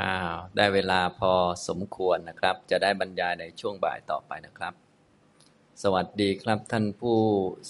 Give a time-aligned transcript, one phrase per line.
[0.00, 1.32] อ้าวได้เวลาพอ
[1.68, 4.74] สมควรนะครับ จะได้บรรยายในช่วงบ่ายต่อไปนะครับ
[5.82, 7.18] สวัสดีครับท่านผู้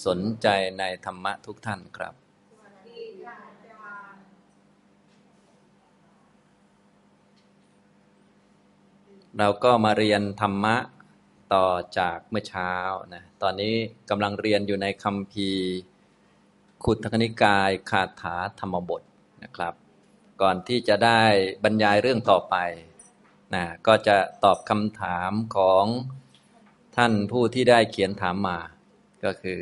[0.05, 0.47] สนใจ
[0.79, 2.13] ในธรรมะทุกท่านครับ
[9.37, 10.75] เราก็มาเรียนธรรมะ
[11.53, 11.67] ต่อ
[11.97, 12.73] จากเมื่อเช้า
[13.13, 13.73] นะตอนนี้
[14.09, 15.49] กำลังเรียนอยู่ในคำพี
[16.83, 19.01] ขุทกนิกายคาถาธรรมบท
[19.43, 19.73] นะครับ
[20.41, 21.21] ก่อนที่จะได้
[21.63, 22.55] บรรยายเรื่องต่อไป
[23.53, 25.85] นะก็จะตอบคำถามของ
[26.97, 28.59] ท่านผู้ที่ได้เขียนถามมา
[29.23, 29.61] ก็คือ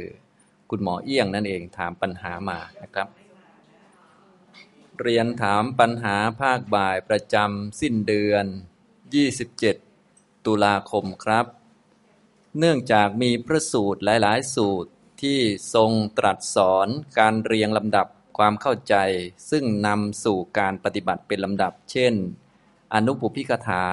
[0.70, 3.08] คุณหมอเอี้ยงนั่นเองถามปัญหามานะครับ
[5.02, 8.46] เรียนถามปัญหาภาคบ่ายประจำสิ้นเดือน
[9.66, 11.46] 27 ตุลาคมครับ
[12.60, 15.40] เนื่องจากมีพระสูตรหลาย ๆ สูตรที่
[15.74, 16.88] ทรงตรัสสอน
[17.20, 18.08] การเรียงลำดับ
[18.38, 18.96] ความเข้าใจ
[19.50, 22.14] ซึ่งนำสู่การปฏิบัติเป็นลำดับ เช่น
[22.94, 23.86] อนุปุพิกถา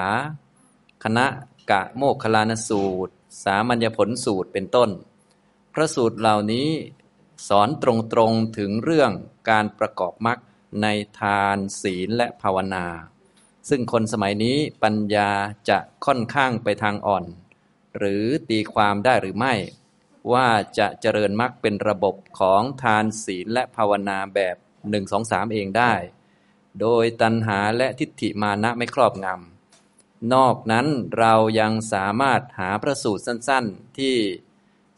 [1.03, 1.25] คณะ
[1.71, 4.89] กะโมคคลานสูตร สามัญญผลสูตรเป็นต้น
[5.73, 6.69] พระสูตรเหล่านี้
[7.47, 7.85] สอนต
[8.17, 9.11] รงๆถึงเรื่อง
[9.49, 10.39] การประกอบมรรค
[10.81, 10.87] ใน
[11.19, 12.85] ทานศีลและภาวนา
[13.69, 15.29] ซึ่งคนสมัยนี้ปัญญา
[15.69, 17.25] จะค่อนข้างไปทางอ่อน
[17.97, 19.53] หรือตีความได้หรือไม่
[20.31, 20.47] ว่า
[20.79, 24.55] จะเจริญมรรคเป็นระบบของทานศีลและภาวนาแบบ
[24.89, 25.93] หนึ่งสองสามเองได้
[26.81, 30.87] โดยตัณหาและทิฏฐิมานะไม่ครอบงำ นอกนั้น
[31.19, 34.17] เรายังสามารถหาพระสูตรสั้นๆ ที่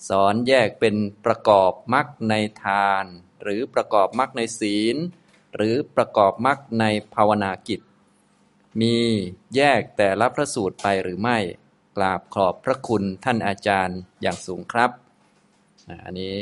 [0.09, 0.95] สอนแยกเป็น
[1.25, 3.05] ประกอบมรรคในทาน
[3.43, 4.95] หรือประกอบมรรคในศีล
[5.55, 7.81] หรือประกอบมรรคในภาวนากิจ
[8.81, 8.97] มี
[9.55, 11.37] แยกแต่ละพระสูตรไปหรือไม่
[11.97, 14.91] กราบขอบพระคุณท่านอาจารย์อย่างสูงครับ
[16.05, 16.33] อันนี้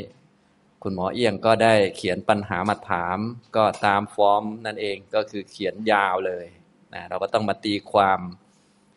[0.82, 3.18] คุณหมอเอี้ยงก็ได้เขียนปัญหามาถาม
[3.56, 6.46] ก็ตามฟอร์มนั่นเองก็คือเขียนยาวเลย
[6.94, 8.20] นะเราก็ต้องมาตีความ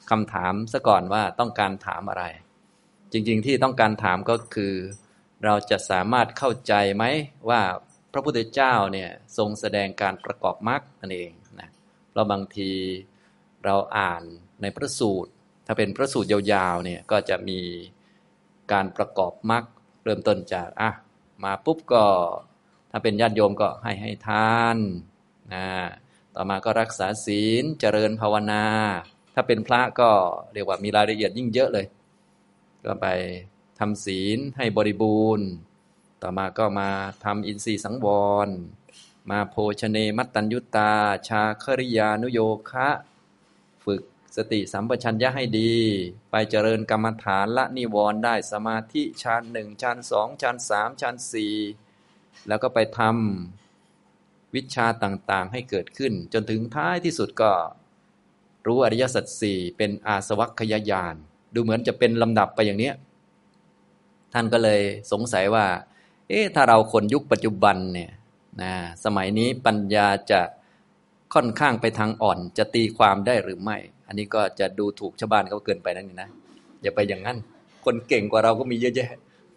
[0.09, 2.23] คำถามซะก่อนว่าต้องการถามอะไร
[3.11, 4.73] จริง ๆ ที่ต้องการถามก็คือ
[5.45, 7.03] เราจะสามารถเข้าใจไหม
[7.49, 7.61] ว่า
[8.13, 11.69] พระพุทธเจ้าเนี่ยทรงแสดงการประกอบมรรคนั่นเองนะ
[12.09, 12.71] เพราะบางที
[13.65, 14.23] เราอ่าน
[14.61, 15.31] ในพระสูตร
[15.65, 17.59] ถ้าเป็นพระสูตรยาวๆเนี่ยก็จะมี
[18.71, 19.63] การประกอบมรรค
[20.07, 20.89] เริ่มต้นจากอะ
[21.43, 22.05] มาปุ๊บก็
[22.91, 24.77] ถ้าเป็นญาติโยมก็ให้ให้ทาน
[25.53, 25.67] นะ
[26.35, 28.63] ต่อมาก็รักษาศีลเจริญภาวนา
[29.33, 30.09] ถ้าเป็นพระก็
[30.53, 31.85] เรียกว่ามีรายละเอียดยิ่งเยอะเลย
[32.85, 33.07] ก็ไป
[33.79, 35.47] ทำศีลให้บริบูรณ์
[36.21, 36.89] ต่อมาก็มา
[37.25, 38.07] ทำอินทรีย์สังว
[38.47, 38.49] ร
[39.29, 40.91] มาโภชเนมัตตัญยุตา
[41.27, 42.89] ชาคริยานุโยคะ
[44.37, 45.73] สติสัมปชัญญะให้ดี
[46.31, 51.55] ไปเจริญกรรมฐานละนิวรณ์ได้สมาธิชั้นหนึ่งชั้นสองชั้นสามชั้นสี่
[52.47, 57.51] แล้วก็ไปทำวิชาต่างๆให้เกิดขึ้น จนถึงท้ายที่สุดก็
[58.65, 61.15] รู้อริยสัจสี่เป็นอาสวัคยายาน
[61.53, 62.91] ดูเหมือนจะเป็นลำดับไปอย่างนี้
[64.33, 64.81] ท่านก็เลย
[65.11, 65.65] สงสัยว่า
[66.29, 68.11] เอ๊ะถ้าเราคนยุคปัจจุบันเนี่ย
[68.61, 68.73] นะ
[69.05, 70.41] สมัยนี้ปัญญาจะ
[71.33, 73.77] ค่อนข้างไปทางอ่อนจะตีความได้หรือไม่
[74.07, 76.29] อันนี้ก็จะดูถูกชาวบ้านเขาเกินไปนั่นนี่นะ
[76.83, 77.37] อย่าไปอย่างนั้น
[77.85, 79.11] คนเก่งกว่าเราก็มีเยอะแยะ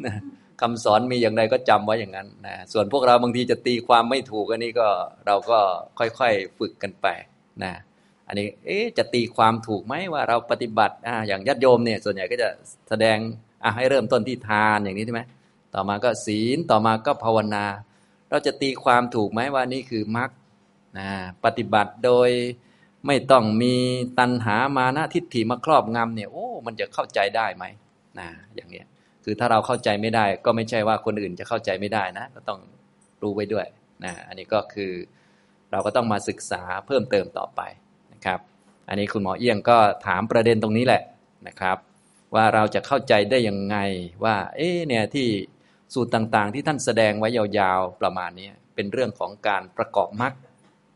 [0.05, 0.15] นะ
[0.61, 4.89] คำสอนมีอย่างไรก็จำไว้อย่างนั้นนะส่วนพวกเราบางทีจะตีความไม่ถูกอันนี้ก็
[5.27, 5.59] เราก็
[5.99, 7.07] ค่อยๆฝึกกันไป
[7.63, 7.73] นะ
[8.29, 12.49] อันนี้เอ๊จะตีความถูกไหมว่าเราปฏิบัติอ่าอย่างญาติโยมเนี่ยส่วนใหญ่ก็จะ
[12.89, 13.19] แสดง
[13.65, 15.23] อะให้เริ่มต้นที่ทานอย่างนี้ใช่ไหม
[15.75, 17.65] ต่อมาก็ศีลต่อมาก็ภาวนา
[18.31, 20.31] เราจะตีความถูกไหมว่านี่คือมรรค
[20.99, 21.09] นะ
[21.45, 22.31] ปฏิบัติโดย
[23.07, 23.75] ไม่ต้องมี
[24.19, 27.65] ตัณหามานะทิฏฐิมาครอบงำเนี่ยโอ้มันจะเข้าใจได้ไหม
[28.19, 28.87] นะอย่างเนี้ย
[29.25, 32.61] คือถ้าเราเข้าใจไม่ได้ ก็ไม่ใช่ว่าคนอื่นจะเข้าใจไม่ได้นะ ก็ต้อง
[33.23, 33.67] รู้ไว้ด้วย
[34.05, 34.93] นะอันนี้ก็คือ
[35.73, 37.61] เราก็ต้องมาศึกษาเพิ่มเติมต่อไป
[38.13, 38.41] นะครับ
[38.89, 41.03] อันนี้คุณหมอเอี้ยงก็ถามประเด็นตรงนี้แหละ
[41.49, 41.79] นะครับ
[42.35, 43.77] ว่าเราจะเข้าใจได้ยังไง
[44.25, 45.29] ว่า เอ๊เนี่ยที่
[45.95, 50.33] สูตรต่างๆ ที่ท่านแสดงไว้ยาวๆประมาณนี้เป็นเรื่องของการประกอบมรรค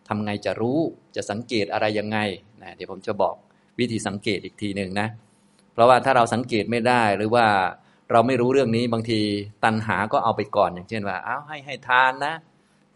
[0.09, 0.79] ทำไงจะรู้
[1.17, 2.19] จะสังเกตอะไรยังไง
[2.63, 3.35] นะเดี๋ยวผมจะบอก
[3.79, 5.09] วิธีสังเกตอีกทีหนึ่งนะ
[5.73, 7.47] เพราะว่าถ้าเราสังเกตไม่ได้หรือว่า
[8.13, 9.21] เราไม่รู้เรื่องนี้บางที
[9.65, 12.35] ตัณหาก็เอาไปก่อนอย่างเช่นว่า เอาให้ให้ทานนะ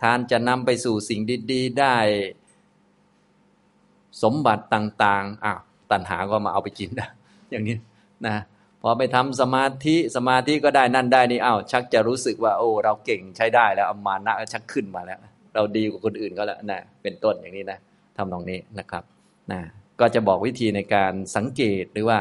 [0.03, 1.21] ทานจะนำไปสู่สิ่ง
[1.53, 1.97] ดีๆ ได้
[4.23, 5.61] สมบัติต่างๆอ้าว
[5.91, 7.09] ตัณหาก็มาเอาไปกินนะ
[7.51, 7.77] อย่างนี้
[8.27, 8.35] นะ
[8.83, 15.19] พอไปทำสมาธิสมาธิก็ได้นั่นได้นี่อ้าวชักจะรู้สึกว่า โอ้เราเก่งใช้ได้แล้วอามานะชักขึ้นมาแล้ว
[15.59, 17.79] เราดีกว่าคนอื่นก็แล้วนะเป็นต้นอย่างนี้นะ
[18.17, 19.05] ทำตรงนี้นะครับ
[19.53, 19.61] นะ
[20.01, 22.19] ก็จะบอกวิธีในการสังเกตหรือว่า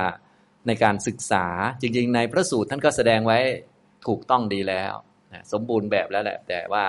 [0.67, 1.45] ในการศึกษา
[1.81, 3.39] จริง ๆ ในพระสูตรท่านก็แสดงไว้
[4.07, 4.93] ถูกต้องดีแล้ว
[5.33, 6.83] นะสมบูรณ์แบบแล้วแหละ แต่ว่า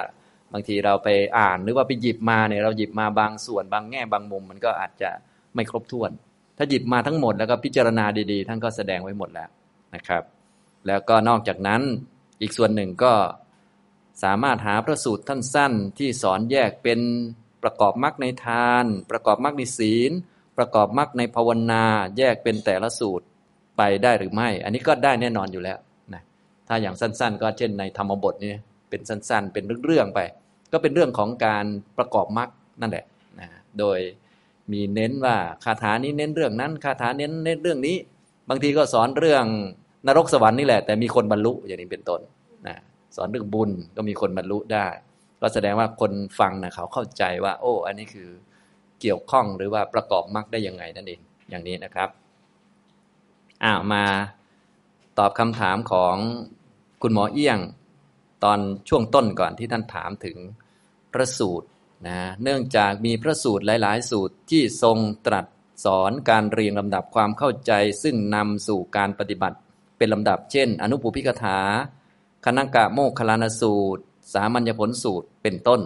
[0.52, 1.08] บางทีเราไป
[1.38, 5.10] อ่านหรือว่าไปหยิบมาเนี่ยเราหยิบมาบางส่วนบางแง่บางมุม มันก็อาจจะ
[5.54, 6.10] ไม่ครบถ้วน
[6.56, 9.48] ถ้าหยิบมาทั้งหมดแล้วก็พิจารณาดีๆ ท่านก็แสดงไว้หมดแล้ว
[9.94, 10.22] นะครับ
[10.86, 11.80] แล้วก็นอกจากนั้น
[12.40, 13.12] อีกส่วนหนึ่งก็
[14.23, 17.00] สามารถหาพระสูตรท่านสั้นที่สอนแยกเป็น
[17.62, 20.12] ประกอบมรรคในทาน ประกอบมรรคในศีล
[20.59, 21.85] ประกอบมรรคในภาวนา
[22.19, 23.25] แยกเป็นแต่ละสูตร
[23.76, 25.79] ไปได้หรือไม่ อันนี้ก็ได้แน่นอนอยู่แล้ว
[26.15, 26.23] นะ
[26.69, 28.50] ถ้าอย่างสั้น ๆ ก็เช่นในธรรมบทนี่
[28.91, 30.20] เป็นสั้น ๆ เป็นเรื่องๆไป
[30.73, 31.65] ก็เป็นเรื่องของการ
[31.99, 32.49] ประกอบมรรค
[32.81, 33.05] นั่นแหละ
[33.41, 33.49] นะ
[33.79, 33.99] โดย
[34.73, 37.97] มีเน้นว่าคาถานี้เน้นเรื่องนั้นคาถาเน้นเน้นเรื่องนี้
[38.49, 39.44] บางทีก็สอนเรื่อง
[40.06, 42.20] นรกสวรรค์นี่แหละ แต่มีคนบรรลุอย่างนี้เป็นต้น
[42.69, 42.76] นะ
[43.16, 44.87] สอนเรื่องบุญก็มีคนบรรลุได้
[45.40, 48.28] ก็แสดงว่าคนฟังนะเขาเข้าใจว่า โอ้ อันนี้คือ
[49.00, 51.20] เกี่ยวข้องหรือว่าประกอบมรรคได้ยังไงนั่นเอง
[51.50, 52.08] อย่างนี้นะครับ
[53.64, 54.05] อ้าวมา
[55.19, 56.16] ตอบคำถามของ
[57.02, 57.58] คุณหมอเอี้ยง
[58.44, 58.58] ตอน
[58.88, 60.37] ช่วงต้นก่อนที่ท่านถามถึง
[61.12, 61.69] พระสูตร
[62.06, 65.46] นะเนื่องจากมีพระสูตรหลาย ๆ สูตรที่ทรงตรัส
[65.84, 67.72] สอนการเรียงลำดับความเข้าใจ
[68.02, 69.56] ซึ่งนำสู่การปฏิบัติ
[69.99, 71.58] เป็นลำดับ เช่น อนุปุพิกถา
[72.44, 74.02] คณกะโมคคลานสูตร
[74.32, 75.81] สามัญญผลสูตรเป็นต้น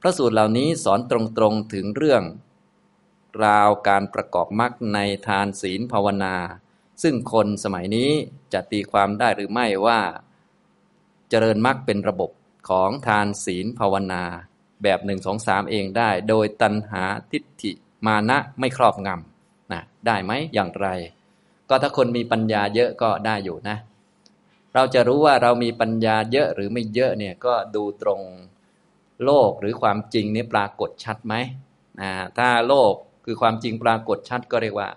[0.00, 1.12] พระสูตรเหล่านี้สอนต
[1.42, 2.22] รงๆถึงเรื่อง
[3.44, 6.34] ราวการประกอบมรรคในทานศีลภาวนา
[7.02, 8.10] ซึ่งคนสมัยนี้
[8.52, 10.00] จะตีความได้หรือไม่ว่า
[11.30, 12.30] เจริญมรรคเป็นระบบ
[12.68, 14.22] ของทานศีลภาวนา
[14.82, 17.72] แบบหนึ่งสองสามเองได้ โดยตัณหาทิฏฐิ
[18.06, 20.88] มานะไม่ครอบงำนะได้ไหมอย่างไร
[21.68, 23.76] ก็ถ้าคนมีปัญญาเยอะก็ได้อยู่นะ
[24.74, 28.20] เราจะรู้ว่าเรามีปัญญาเยอะหรือไม่เยอะเนี่ยก็ดูตรง
[29.24, 31.34] โลกหรือความจริงนี่ปรากฏชัดไหม
[32.00, 32.92] นะถ้าโลก
[33.24, 34.88] คือความจริงปรากฏชัดก็เรียกว่า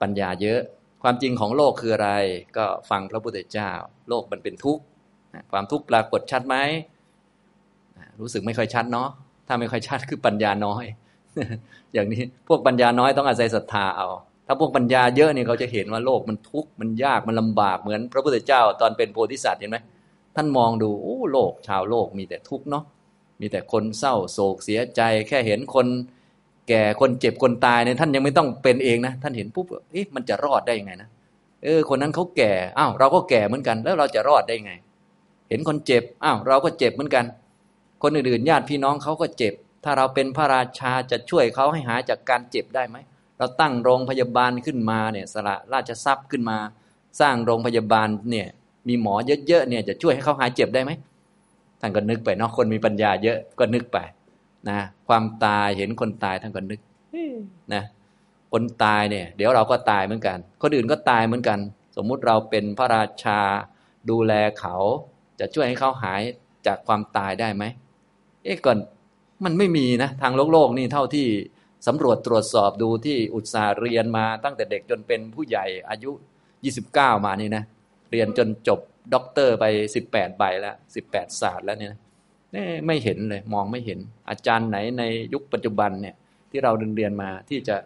[0.00, 0.60] ปัญญาเยอะ
[1.02, 2.10] ความจริงของโลกคืออะไร
[2.56, 3.70] ก็ฟังพระพุทธเจ้า
[4.08, 4.82] โลกมันเป็นทุกข์
[5.52, 6.56] ความทุกข์ปรากฏชัดไหม
[8.20, 9.08] รู้สึกไม่ค่อยชัดเนาะ
[9.46, 10.84] ถ้าไม่ค่อยชัดคือปัญญาน้อย
[11.92, 14.08] อย่างนี้พวกปัญญาน้อยต้องอาศัยศรัทธาเอา
[14.50, 19.78] ถ้าพวกปัญญาเยอะเนี่ยเขาจะเห็นว่าโลกมันทุกข์มันยากมันลำบากเหมือนพระพุทธเจ้าตอนเป็นโพธิสัตว์เห็นไหม
[20.36, 22.84] ท่านมองดูโอ้โลก ชาวโลกมีแต่ทุกข์เนาะ
[23.40, 25.86] มีแต่คนเศร้าโศกเสียใจ แค่เห็นคน
[26.68, 31.08] แก่คนเจ็บคนตายเนี่ยท่านยังไม่ต้องเป็นเองนะ ท่านเห็นปุ๊บเอ๊ะมันจะรอดได้ยังไงนะ
[31.64, 34.72] เออคนนั้นเขาแก่อ้าวเราก็แก่เหมือนกัน แล้วเราจะรอดได้ยังไง
[35.48, 37.24] เห็นคนเจ็บอ้าวเราก็เจ็บเหมือนกัน
[38.02, 39.54] คนอื่นๆญาติพี่น้องเขาก็เจ็บ
[39.84, 42.96] ถ้าเราเป็นพระราชาจะช่วยเขาให้หายจากการเจ็บได้ไหม
[43.40, 46.58] เราตั้งโรงพยาบาลขึ้นมาเนี่ยสละราชทรัพย์ขึ้นมา
[47.20, 48.46] สร้างโรงพยาบาลเนี่ย
[48.88, 49.14] มีหมอ
[49.46, 50.90] เยอะๆเนี่ยจะช่วยให้เขาหายเจ็บได้ไหม
[51.80, 53.98] ท่านก็นึกไปเนาะคนมีปัญญาเยอะก็นึกไป
[54.68, 54.78] นะ
[55.08, 56.80] ความตายเห็นคนตายท่านก็นึก
[57.74, 57.82] นะ
[58.52, 61.58] คนตายเนี่ย เดี๋ยวเราก็ตายเหมือนกัน คนอื่นก็ตายเหมือนกัน
[61.96, 63.40] สมมุติเราเป็นพระราชา
[64.10, 64.76] ดูแลเขา
[65.40, 66.20] จะช่วยให้เขาหาย
[66.66, 67.64] จากความตายได้ไหม
[68.44, 68.78] เอ๊ะก่อน
[69.44, 71.26] มันไม่มีนะ ทางโลกโลกนี่เท่าที่
[71.86, 76.10] สำรวจตรวจสอบดูที่อุตสาห์เรียนมาตั้งแต่เด็กจนเป็นผู้ใหญ่อายุ
[76.68, 77.64] 29 มานี่นะ
[78.10, 78.80] เรียนจนจบ
[79.14, 79.64] ด็อกเตอร์ไป
[80.02, 80.76] 18 ใบแล้ว
[81.08, 81.94] 18 ศาสตร์แล้วเนี่ย
[82.86, 83.98] ไม่เห็นเลยมองไม่เห็น
[84.30, 86.14] อาจารย์ไหนในยุคปัจจุบันเนี่ย
[86.50, 87.76] ที่เราเรียนมาที่จะ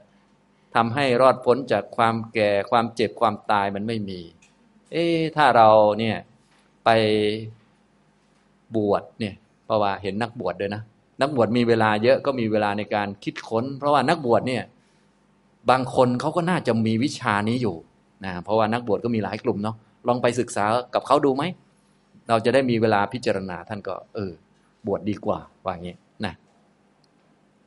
[0.74, 4.20] ทำให้รอดพ้นจากความแก่ความเจ็บความตายมันไม่มี
[4.92, 5.04] เอ๊
[5.36, 5.68] ถ้าเรา
[5.98, 6.16] เนี่ย
[6.84, 6.90] ไป
[8.76, 10.82] บวชเนี่ยเพราะว่าเห็นนักบวชด้วยนะ
[11.20, 14.62] นักบวชมีเวลาเยอะก็มีเวลาในการคิดค้น เพราะว่านักบวชเนี่ย
[15.70, 17.76] บางคนเขาก็น่าจะมีวิชานี้อยู่
[18.24, 19.76] นะเพราะว่านักบวชก็มีหลายกลุ่มเนาะ
[20.08, 21.44] ลองไปศึกษากับเขาดูไหม
[22.28, 24.32] เราจะได้มีเวลาพิจารณาท่านก็ เออ
[24.86, 26.34] บวชดดีกว่าว่าอย่างนี้นะ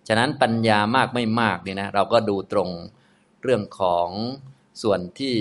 [0.08, 2.70] ฉะนั้นปัญญามากไม่มากเนี่ยนะเราก็ดูตรง
[3.44, 4.10] เรื่องของ
[4.84, 5.34] ส่วนที่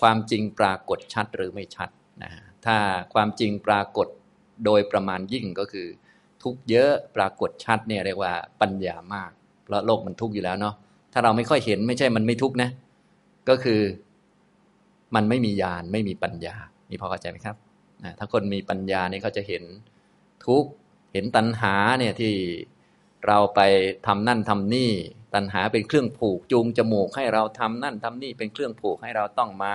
[0.00, 1.88] ความจริงปรากฏชัดหรือไม่ชัด
[2.22, 2.30] นะ
[2.64, 2.76] ถ้า
[3.14, 4.06] ความจริงปรากฏ
[4.64, 5.86] โดยประมาณยิ่งก็คือ
[6.48, 9.30] ทุกเยอะปรากฏชัดเนี่ยเรียกว่าปัญญามาก
[9.64, 10.74] เพราะโลกมันทุกข์อยู่แล้วเนาะ
[11.12, 12.70] ถ้าเราไม่ค่อยเห็นไม่ใช่มันไม่ทุกข์นะ
[13.48, 13.80] ก็คือ
[15.14, 16.56] มันไม่มีญาณไม่มีปัญญา
[16.90, 17.56] มีพอเข้าใจไหมครับ
[18.18, 19.62] ถ้าคนมีปัญญาเนี่ยเขาจะเห็น
[20.46, 20.70] ทุกข์
[21.12, 22.34] เห็นตัณหาเนี่ยที่
[23.26, 23.60] เราไป
[24.06, 24.92] ทำนั่นทำนี่
[25.34, 29.74] ตัณหาเป็นเครื่องผูกจูงจมูกให้เราทำนั่นทำนี่เป็นเครื่องผูกให้เราต้องมา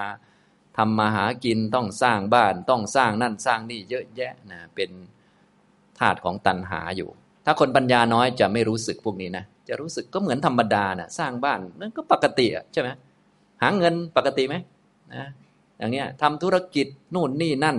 [0.77, 4.89] ทำมาหากินต้องสร้างบ้านต้องสร้างนั่นสร้างนี่เยอะแยะนะเป็น
[5.99, 7.09] ธาตุของตัณหาอยู่
[7.45, 12.89] ถ้าคนปัญญาน้อยจะไม่รู้สึกพวกนี้นะ จะรู้สึกก็เหมือนธรรมดานะ่ะสร้างบ้านนั่นก็ปกติอะใช่ไหม
[13.61, 14.55] หาเงินปกติไหม
[15.13, 15.25] นะ
[15.77, 17.77] อย่างเนี้ยทำธุรกิจนู่นนี่นั่น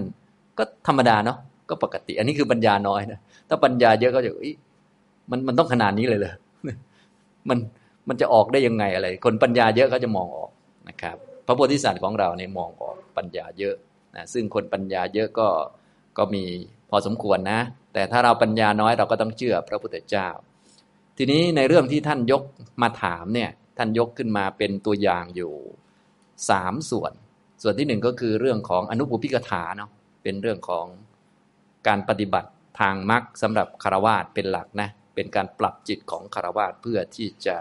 [0.58, 1.38] ก็ธรรมดาเนาะ
[1.70, 3.18] ก็ปกติ อันนี้คือปัญญาน้อยนะ
[3.48, 4.52] ถ้าปัญญาเยอะก็จะอี
[5.30, 6.34] มันมันต้องขนาดนี้เลยเลย
[7.48, 7.58] มัน
[8.08, 10.50] มันจะออกได้ยังไงอะไร คนปัญญาเยอะเขาจะมองออก
[10.88, 11.16] นะครับ
[11.46, 13.74] พระโพธิสัตว์ของเราเนี่ยมองออกปัญญาเยอะ
[14.16, 15.48] นะซึ่งคนปัญญาเยอะก็
[16.18, 16.44] ก็มี
[16.94, 17.60] อสมควรนะ
[17.94, 20.28] แต่ถ้าเราปัญญาน้อยเราก็ต้องเชื่อพระพุทธเจ้า
[21.18, 22.42] ทีนี้ในเรื่องที่ท่านยก
[22.82, 25.52] มาถามเนี่ยท่านยกขึ้นมาเป็นตัวอย่างอยู่
[26.50, 27.12] สามส่วน
[27.62, 29.90] ส่วนที่หนึ่งก็คือเรื่องของอนุปุพิกถาเนาะ
[30.22, 30.86] เป็นเรื่องของ
[31.86, 37.56] การปฏิบัติทางมรรคสำหรับคารวาสเป็นหลักนะเป็นการปรับจิตของคารวาสเพื่อที่จะ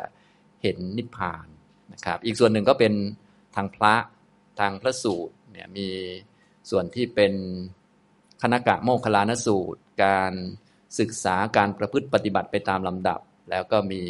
[0.61, 1.47] เห็นนิพพาน
[1.93, 2.93] นะครับ อีกส่วนหนึ่งก็เป็น
[3.55, 3.93] ทางพระ
[4.59, 5.87] ทางพระสูตรเนี่ยมี
[6.69, 7.33] ส่วนที่เป็น
[8.45, 10.33] คณกะโมคลานสูตร การ
[10.99, 13.19] ศึกษาการประพฤติปฏิบัติไปตามลำดับ
[13.49, 14.01] แล้วก็มี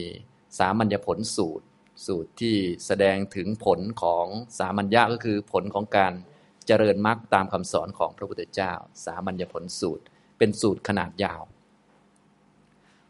[0.58, 1.66] สามัญญผลสูตร
[2.06, 4.26] สูตรที่แสดงถึงผลของ
[4.60, 6.14] สามัญญาก็คือผลของการ
[6.68, 8.74] เจริญมรรคตามคำสอนของพระพุทธเจ้า
[9.06, 10.04] สามัญญผลสูตร
[10.38, 11.42] เป็นสูตรขนาดยาว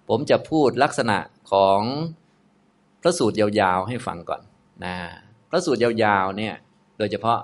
[0.09, 1.17] ผมจะพูดลักษณะ
[1.51, 1.79] ของ
[3.01, 4.41] พระสูตรยาวๆให้ฟังก่อน
[4.83, 4.95] นะ
[5.49, 6.55] พระสูตรยาวๆเนี่ย
[6.97, 7.39] โดยเฉพาะ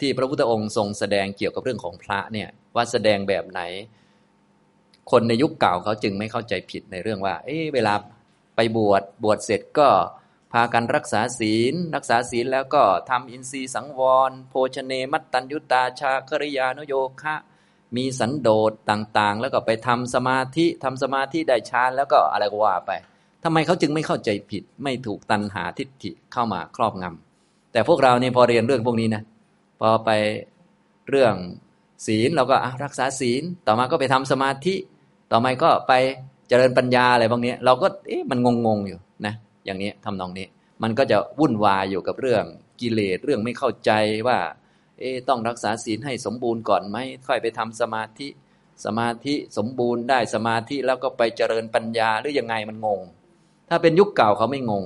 [0.00, 3.60] ที่พระพุทธองค์ทรงแสดงเกี่ยวกับเรื่องของพระเนี่ย ว่าแสดงแบบไหน
[5.10, 7.94] คนในยุคเก่าเขาจึงไม่เข้าใจผิดในเรื่องว่า เอ๊เวลา
[8.56, 9.88] ไปบวชบวชเสร็จก็
[10.52, 17.34] พากันรักษาศีล รักษาศีลแล้วก็ทำอินทรีย์สังวร โภชเนมัตตัญยุตาชาคริยานุโยคะ
[17.96, 22.92] มีสันโดษต่างๆ แล้วก็ไปทำสมาธิทำสมาธิได้ฌานแล้วก็อะไรก็ว่าไป
[23.44, 29.22] ทำไมเขาจึงไม่เข้าใจผิด ไม่ถูกตัณหาทิฏฐิเข้ามาครอบงำแต่พวกเราเนี่ยพอเรียนเรื่องพวกนี้นะ
[29.80, 30.10] พอไป
[31.08, 31.34] เรื่อง
[32.06, 34.74] ศีลเราก็รักษาศีล ต่อมาก็ไปทำสมาธิ
[35.32, 35.92] ต่อมาก็ไป
[36.48, 39.34] เจริญปัญญาอะไรพวกนี้เราก็เอ๊ะมันงงๆอยู่นะ
[39.64, 40.46] อย่างนี้ทำนองนี้
[40.82, 42.44] มันก็จะวุ่นวายอยู่กับเรื่อง
[42.80, 43.90] กิเลสเรื่องไม่เข้าใจ
[44.26, 44.38] ว่า
[45.00, 48.28] เอ๊ต้องรักษาศีลให้สมบูรณ์ก่อนไหมค่อยไปทำสมาธิ
[48.84, 53.00] สมาธิสมบูรณ์ได้สมาธิแล้วก็ไปเจริญปัญญาหรือยังไงมันงง
[53.68, 54.84] ถ้าเป็นยุคเก่าเขาไม่งง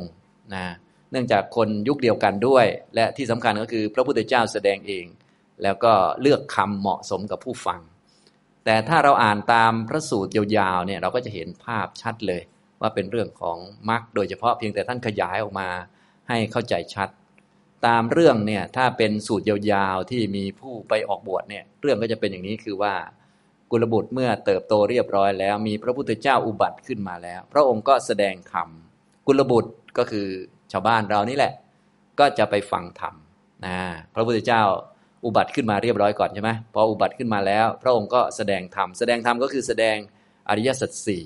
[0.54, 0.66] นะ
[1.10, 5.04] เนื่องจากคนยุคเดียวกันด้วย และที่สำคัญก็คือพระพุทธเจ้าแสดงเอง
[5.62, 7.80] แล้วก็เลือกคำเหมาะสมกับผู้ฟัง
[8.64, 12.42] แต่ถ้าเราอ่านตามพระสูตรยาวๆเนี่ยเราก็จะเห็นภาพชัดเลย
[12.80, 13.58] ว่าเป็นเรื่องของ
[13.90, 15.68] มรรคโดยเฉพาะเพียงแต่ท่านขยายออกมา
[16.28, 17.08] ให้เข้าใจชัด
[17.86, 22.94] ตามเรื่องเนี่ยถ้าเป็นสูตรยาวๆที่มีผู้ไปออกบวชเนี่ยเรื่องก็จะเป็นอย่างนี้คือว่า
[23.70, 28.68] กุลบุตรเมื่อเติบโตเรียบร้อยแล้ว มีพระพุทธเจ้าอุบัติขึ้นมาแล้ว พระองค์ก็แสดงธรรม
[29.26, 30.28] กุลบุตรก็คือ
[30.72, 31.52] ชาวบ้านเรานี่แหละ
[32.18, 33.14] ก็จะไปฟังธรรม
[33.66, 33.78] นะ
[34.14, 34.62] พระพุทธเจ้า
[35.24, 39.96] อุบัติขึ้นมาเรียบร้อยก่อนใช่ไหมพออุบัติขึ้นมาแล้ว พระองค์ก็แสดงธรรมแสดงธรรมก็คือแสดง
[40.48, 41.22] อริยสัจสี่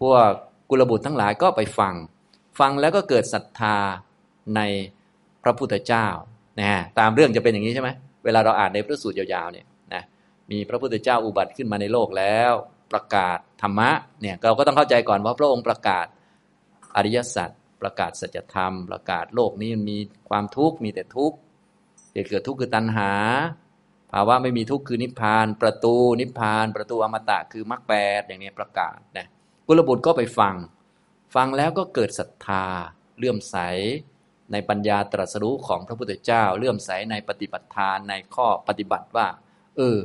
[0.00, 0.28] พวก
[0.70, 1.94] กุลบุตรทั้งหลายก็ไปฟัง
[2.60, 3.76] ฟังแล้วก็เกิดศรัทธา
[4.56, 4.60] ใน
[5.42, 6.06] พระพุทธเจ้า
[6.60, 7.90] นะตามเรื่องจะเป็นอย่างนี้ใช่ไหม
[8.24, 10.02] เวลาเราอ่านในพระสูตรยาวๆเนี่ยนะ
[10.50, 12.52] มีพระพุทธเจ้าอุบัติขึ้นมาในโลกแล้ว
[12.92, 16.06] ประกาศธรรมะเนี่ยเราก็ต้องเข้าใจก่อนว่าพระองค์ประกาศ
[16.96, 17.50] อริยสัจ
[17.82, 19.98] ประกาศสัจธรรม ประกาศโลกนี้มี
[20.28, 21.36] ความทุกข์มีแต่ทุกข์
[22.12, 23.10] เหตุเกิดทุกข์คือตัณหา
[24.12, 29.26] ภาวะไม่มีทุกข์คือนิพพาน ประตูนิพพาน ประตูอมตะคือมรรคแปดอย่างนี้ประกาศนะ
[29.66, 30.54] กุลบุตรก็ไปฟัง
[31.34, 32.64] ฟังแล้วก็เกิดศรัทธา
[33.18, 33.56] เลื่อมใส
[34.52, 39.26] ในปัญญาตรัสรู้ของพระพุทธเจ้า เลื่อมใสในปฏิบัติทานในข้อปฏิบัติว่า
[39.76, 39.98] เออ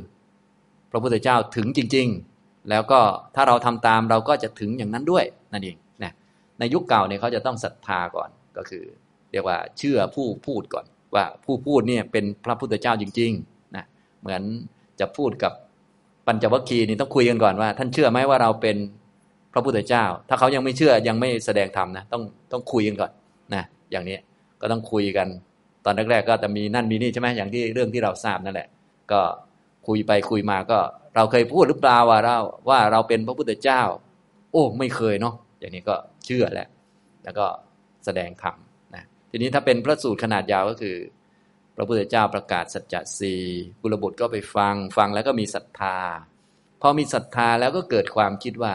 [0.90, 2.08] พระพุทธเจ้าถึงจริง
[2.38, 3.00] ๆ แล้วก็
[3.34, 6.12] ถ้าเราทำตามเราก็จะถึงอย่างนั้นด้วยนั่นเองนะ
[6.58, 8.84] ในยุคเก่าเนี่ยเขาจะต้องศรัทธาก่อนก็คือ
[9.32, 13.84] เรียกว่าเชื่อผู้พูดก่อน ว่าผู้พูดเนี่ยเป็นพระพุทธเจ้าจริงๆนะ
[14.20, 14.42] เหมือน
[15.00, 15.52] จะพูดกับ
[16.26, 18.76] ปัญจวัคคีย์นี่ต้องคุยกันก่อนว่า ท่านเชื่อไหมว่าเราเป็น
[19.52, 23.10] พระพุทธเจ้า ถ้าเขายังไม่เชื่อยังไม่แสดงธรรมนะต้องต้องคุยกันก่อน
[23.54, 24.16] นะอย่างนี้
[24.60, 25.28] ก็ต้องคุยกัน
[25.84, 28.68] ตอนแรกๆก็จะมีนั่นมีนี่ใช่ไหมอย่างที่เรื่องที่เราทราบนั่นแหละ
[29.12, 29.20] ก็
[29.86, 30.78] คุยไปคุยมาก็
[31.16, 32.36] เราเคยพูดหรือเปล่าว่าเรา
[32.68, 33.82] ว่าเราเป็นพระพุทธเจ้า
[34.52, 35.94] โอ้ไม่เคยเนาะอย่างนี้ก็
[36.24, 36.68] เชื่อแหละ
[37.24, 37.46] แล้วก็
[38.04, 38.54] แสดงธรรม
[39.36, 40.96] ทีนี้ถ้าเป็นพระสูตรขนาดยาวก็คือ
[41.76, 43.34] พระพุทธเจ้าประกาศสัจจะสี
[43.80, 45.98] กุลบุตรก็ไปฟัง ฟังแล้วก็มีศรัทธา
[46.80, 48.74] พอมีศรัทธาแล้วก็เกิดความคิดว่า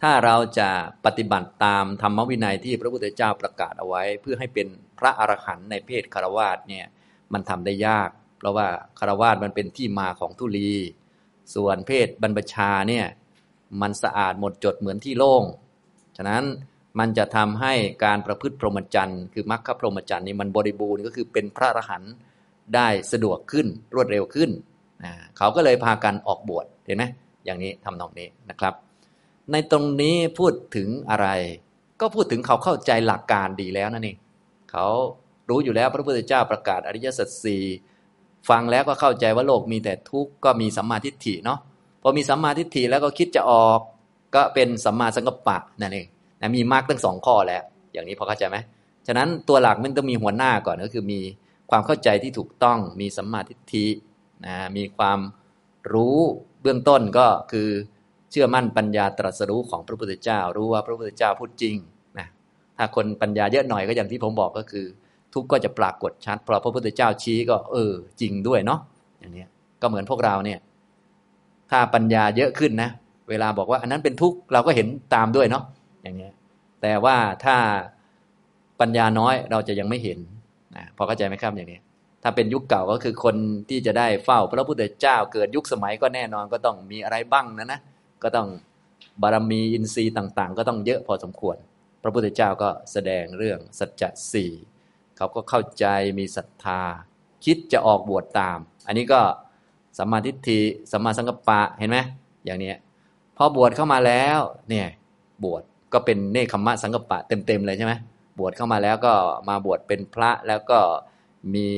[0.00, 0.70] ถ้าเราจะ
[1.04, 4.66] ปฏิบัติตามธรรมวินัยที่พระพุทธเจ้าประกาศเอาไว้ เพื่อให้เป็น
[4.98, 6.86] พระอรหันต์ในเพศคารวาสเนี่ย
[7.32, 8.66] มันทำได้ยาก เพราะว่า
[8.98, 10.72] คารวาสมันเป็นที่มาของทุลี
[11.54, 13.06] ส่วนเพศบรรพชาเนี่ย
[13.80, 15.44] มันสะอาดหมดจดเหมือนที่โล่ง
[16.18, 16.44] ฉะนั้น
[16.98, 22.12] มันจะทำให้การประพฤติพรหมจรรย์ คือมรรคพรหมจรรย์นี่มันบริบูรณ์ก็คือเป็นพระอรหันต์
[22.74, 24.50] ได้สะดวกขึ้นรวดเร็วขึ้น
[25.38, 27.04] เขาก็เลยพากันออกบวชเห็นไหม
[27.44, 28.74] อย่างนี้ทำนองนี้นะครับ
[29.52, 31.28] ในตรงนี้พูดถึงอะไร
[32.00, 34.16] ก็พูดถึงเขาเข้าใจหลักการดีแล้วนั่นเอง
[34.70, 34.86] เขา
[35.48, 37.62] รู้อยู่แล้วพระพุทธเจ้าประกาศอริยสัจสี่
[38.48, 41.58] ฟังแล้วก็เข้าใจว่าโลกมีแต่ทุกข์ก็มีสัมมาทิฏฐิเนาะ
[42.02, 43.80] พอมีสัมมาทิฏฐิแล้วก็คิดจะออก
[44.34, 46.06] ก็เป็นสัมมาสังกัปปะนั่นเอง
[46.42, 48.56] นะมีมรรคตั้งสองข้อแล้ว อย่างนี้พอเข้าใจไหม
[49.06, 51.20] ฉะนั้นตัวหลักมันต้องมีหัวหน้าก่อนก็คือมี
[51.70, 53.86] ความเข้าใจที่ถูกต้อง มีสัมมาทิฏฐิ
[54.46, 55.18] นะมีความ
[55.92, 56.18] รู้
[56.62, 57.68] เบื้องต้นก็คือ
[58.30, 61.76] เชื่อมั่นปัญญาตรัสรู้ของพระพุทธเจ้า รู้ว่าพระพุทธเจ้าพูดจริง
[62.18, 62.26] นะ
[62.76, 64.86] ถ้าคนปัญญาเยอะหน่อยก็อย่างที่ผมบอกก็คือ
[65.34, 68.80] ทุกข์ก็จะปรากฏชัดเพราะพระพุทธเจ้าชี้ก็ เออ จริงด้วยเนาะ
[69.20, 69.44] อย่างนี้
[69.82, 70.58] ก็เหมือนพวกเราเนี่ย
[71.70, 72.90] ถ้าปัญญาเยอะขึ้นนะ
[73.28, 75.64] เวลาบอกว่า อันนั้นเป็นทุกข์เราก็เห็นตามด้วยเนาะ
[76.02, 76.30] อย่างนี้
[76.82, 77.56] แต่ว่าถ้า
[78.80, 80.18] ปัญญาน้อยเราจะยังไม่เห็น
[80.76, 81.80] นะพอเข้าใจไหมครับอย่างนี้
[82.22, 83.36] ถ้าเป็นยุคเก่าก็คือคน
[83.68, 87.80] ที่จะได้เฝ้าพระพุทธเจ้าเกิดยุคสมัยก็แน่นอนก็ต้องมีอะไรบ้างนะนะ
[88.22, 88.48] ก็ต้อง
[89.22, 91.56] บารมีอินทรีย์ต่าง ๆ ก็ต้องเยอะพอสมควร
[92.02, 94.50] พระพุทธเจ้าก็แสดงเรื่องสัจจะสี่
[95.16, 95.86] เขาก็เข้าใจ
[96.18, 96.82] มีศรัทธา
[97.44, 99.20] คิดจะออกบวชตาม อันนี้ก็
[99.98, 100.60] สัมมาทิฏฐิ
[100.92, 101.98] สัมมาสังกัปปะเห็นไหม
[102.44, 102.72] อย่างนี้
[103.36, 104.88] พอบวชเข้ามาแล้วเนี่ย
[105.44, 105.62] บวช
[105.94, 107.92] ก็เป็นเนคขมะสังกปะเต็มๆเลยใช่ไหม
[108.38, 109.14] บวชเข้ามาแล้วก็
[109.48, 110.78] มาบวชเป็นพระแล้วก็
[111.54, 111.68] มี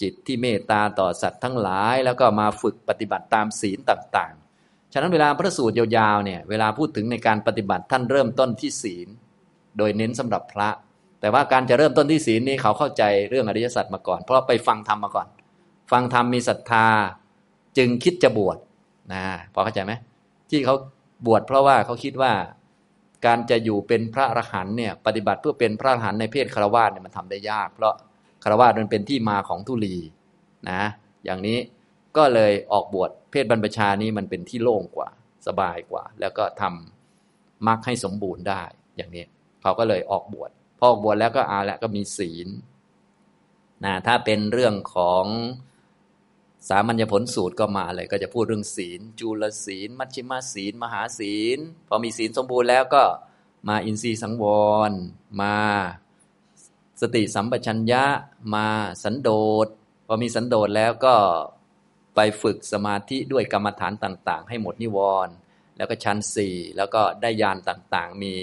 [0.00, 9.08] จิตที่เมตตาต่อสัตว์ทั้งหลาย แล้วก็มาฝึกปฏิบัติตามศีลต่างๆ ฉะนั้นเวลาพระสูตรยาวๆเนี่ยเวลาพูดถึงในการปฏิบัติท่านเริ่มต้นที่ศีล
[9.78, 10.68] โดยเน้นสำหรับพระ
[11.20, 15.26] แต่ว่าการจะเริ่มต้นที่ศีลนี้เขาเข้าใจเรื่องอริยสัจมาก่อน เพราะไปฟังธรรมมาก่อน
[15.92, 16.86] ฟังธรรมมีศรัทธา
[17.78, 18.58] จึงคิดจะบวช
[19.12, 19.22] นะ
[19.54, 19.92] พอเข้าใจไหม
[20.50, 20.74] ที่เขา
[21.26, 22.32] บวชเพราะว่าเขาคิดว่า
[23.26, 27.94] การจะอยู่เป็นพระอรหันเนี่ยปฏิบัติเพื่อเป็นพระอรหันในเพศคารวะเนี่ยมันทำได้ยาก เพราะ
[28.44, 29.96] คารวะมันเป็นที่มาของทุลี
[30.70, 30.82] นะ
[31.24, 31.58] อย่างนี้
[32.16, 35.08] ก็เลยออกบวชเพศบรรพชานี้มันเป็นที่โล่งกว่า
[35.46, 38.62] สบายกว่า แล้วก็ทำมรรคให้สมบูรณ์ได้
[38.96, 39.24] อย่างนี้
[39.62, 42.48] เขาก็เลยออกบวชพอออกบวชแล้วก็อาแล้วก็มีศีล
[43.84, 45.24] นะถ้าเป็นเรื่องของ
[46.68, 53.04] สามัญญผลสูตรก็มาเลย ก็จะพูดเรื่องศีลจุลศีล มัชฌิมาศีล มหาศีล พอมีศีลสมบูรณ์แล้วก็
[53.68, 54.44] มาอินทรีย์สังว
[54.90, 54.92] ร
[55.40, 55.56] มา
[57.00, 58.04] สติสัมปชัญญะ
[58.54, 58.66] มา
[59.02, 59.30] สันโด
[59.66, 59.68] ษ
[60.06, 61.14] พอมีสันโดษแล้วก็
[62.14, 65.34] ไปฝึกสมาธิด้วยกรรมฐานต่าง ๆ ให้หมดนิวรณ์
[65.76, 68.34] แล้วก็ชั้นสี่แล้วก็ได้ญาณต่างๆ มี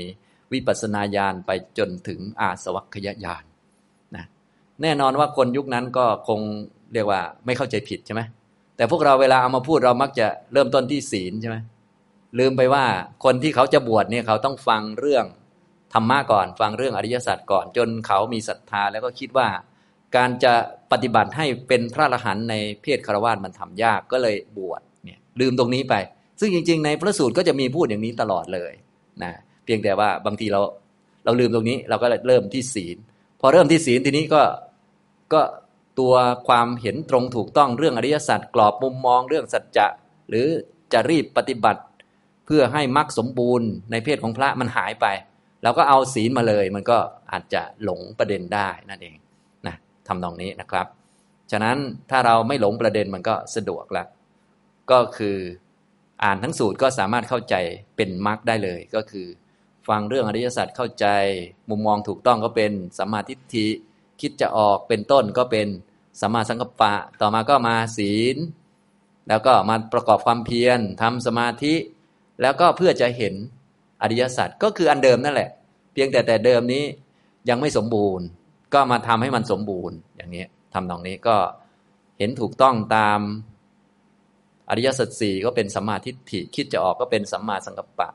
[0.53, 3.43] วิปัสนาญาณไปจนถึงอาสวัคยญาณ
[4.15, 4.25] นะ
[4.81, 6.41] แน่นอนว่าคนยุคนั้นก็คง
[6.93, 8.21] เรียกว่าไม่เข้าใจผิดใช่ไหม
[8.77, 11.57] แต่พวกเราเวลาเอามาพูดเรามักจะเริ่มต้นที่ศีลใช่ไหม
[12.39, 12.85] ลืมไปว่า
[13.23, 15.25] คนที่เขาจะบวชเนี่ยเขาต้องฟังเรื่อง
[15.93, 19.47] ธรรมะก่อน ฟังเรื่องอริยสัจก่อน จนเขามีศรัทธาแล้วก็คิดว่า
[20.15, 20.53] การจะ
[20.91, 25.95] ปฏิบัติให้เป็นพระอรหันต์ในเพศคารวะมันทำยากก็เลยบวชเนี่ยลืมตรงนี้ไป
[26.39, 28.73] ซึ่งจริง ๆ ในพระสูตรก็จะมีพูดอย่างนี้ตลอดเลย
[29.23, 29.31] นะ
[29.65, 30.61] เพียงแต่ว่าบางทีเรา
[31.25, 32.97] เราลืมตรงนี้เราก็เริ่มที่ศีล
[33.41, 34.41] พอเริ่มที่ศีลทีนี้ก็
[35.33, 35.41] ก็
[35.99, 36.13] ตัว
[36.47, 39.87] ความเห็นตรงถูกต้องเรื่องอริยสัจกรอบมุมมองเรื่องสัจจะ
[40.29, 40.47] หรือ
[40.93, 41.81] จะรีบปฏิบัติ
[42.45, 45.05] เพื่อให้มรรคสมบูรณ์ในเพศของพระมันหายไป
[45.63, 46.97] เราก็เอาศีลมาเลย มันก็
[47.31, 49.15] อาจจะหลงประเด็นได้นั่นเอง
[49.67, 49.75] นะ
[50.07, 50.87] ทำนองนี้นะครับ
[51.51, 51.77] ฉะนั้น
[52.09, 54.03] ถ้าเราไม่หลงประเด็นมันก็สะดวกละ
[54.91, 55.37] ก็คือ
[56.23, 57.55] อ่านทั้งสูตรก็สามารถเข้าใจ
[57.95, 59.27] เป็นมรรคได้เลย ก็คือ
[59.87, 61.05] ฟังเรื่องอริยสัจเข้าใจ
[61.69, 63.67] มุมมองถูกต้องก็เป็นสัมมาทิฏฐิ
[64.21, 65.67] คิดจะออกเป็นต้นก็เป็น
[66.21, 68.37] สัมมาสังกัปปะ ต่อมาก็มาศีล
[69.27, 71.73] แล้วก็มาประกอบความเพียรทำสมาธิ
[72.41, 73.33] แล้วก็เพื่อจะเห็น
[74.01, 75.49] อริยสัจก็คืออันเดิมนั่นแหละ
[75.93, 76.83] เพียงแต่แต่เดิมนี้
[77.49, 78.25] ยังไม่สมบูรณ์
[78.73, 81.37] ก็มาทำให้มันสมบูรณ์ อย่างนี้ทำตรงนี้ก็
[82.19, 83.19] เห็นถูกต้องตาม
[84.69, 88.09] อริยสัจสี่ก็เป็นสัมมาทิฏฐิคิดจะออกก็เป็นสัมมาสังกัปปะ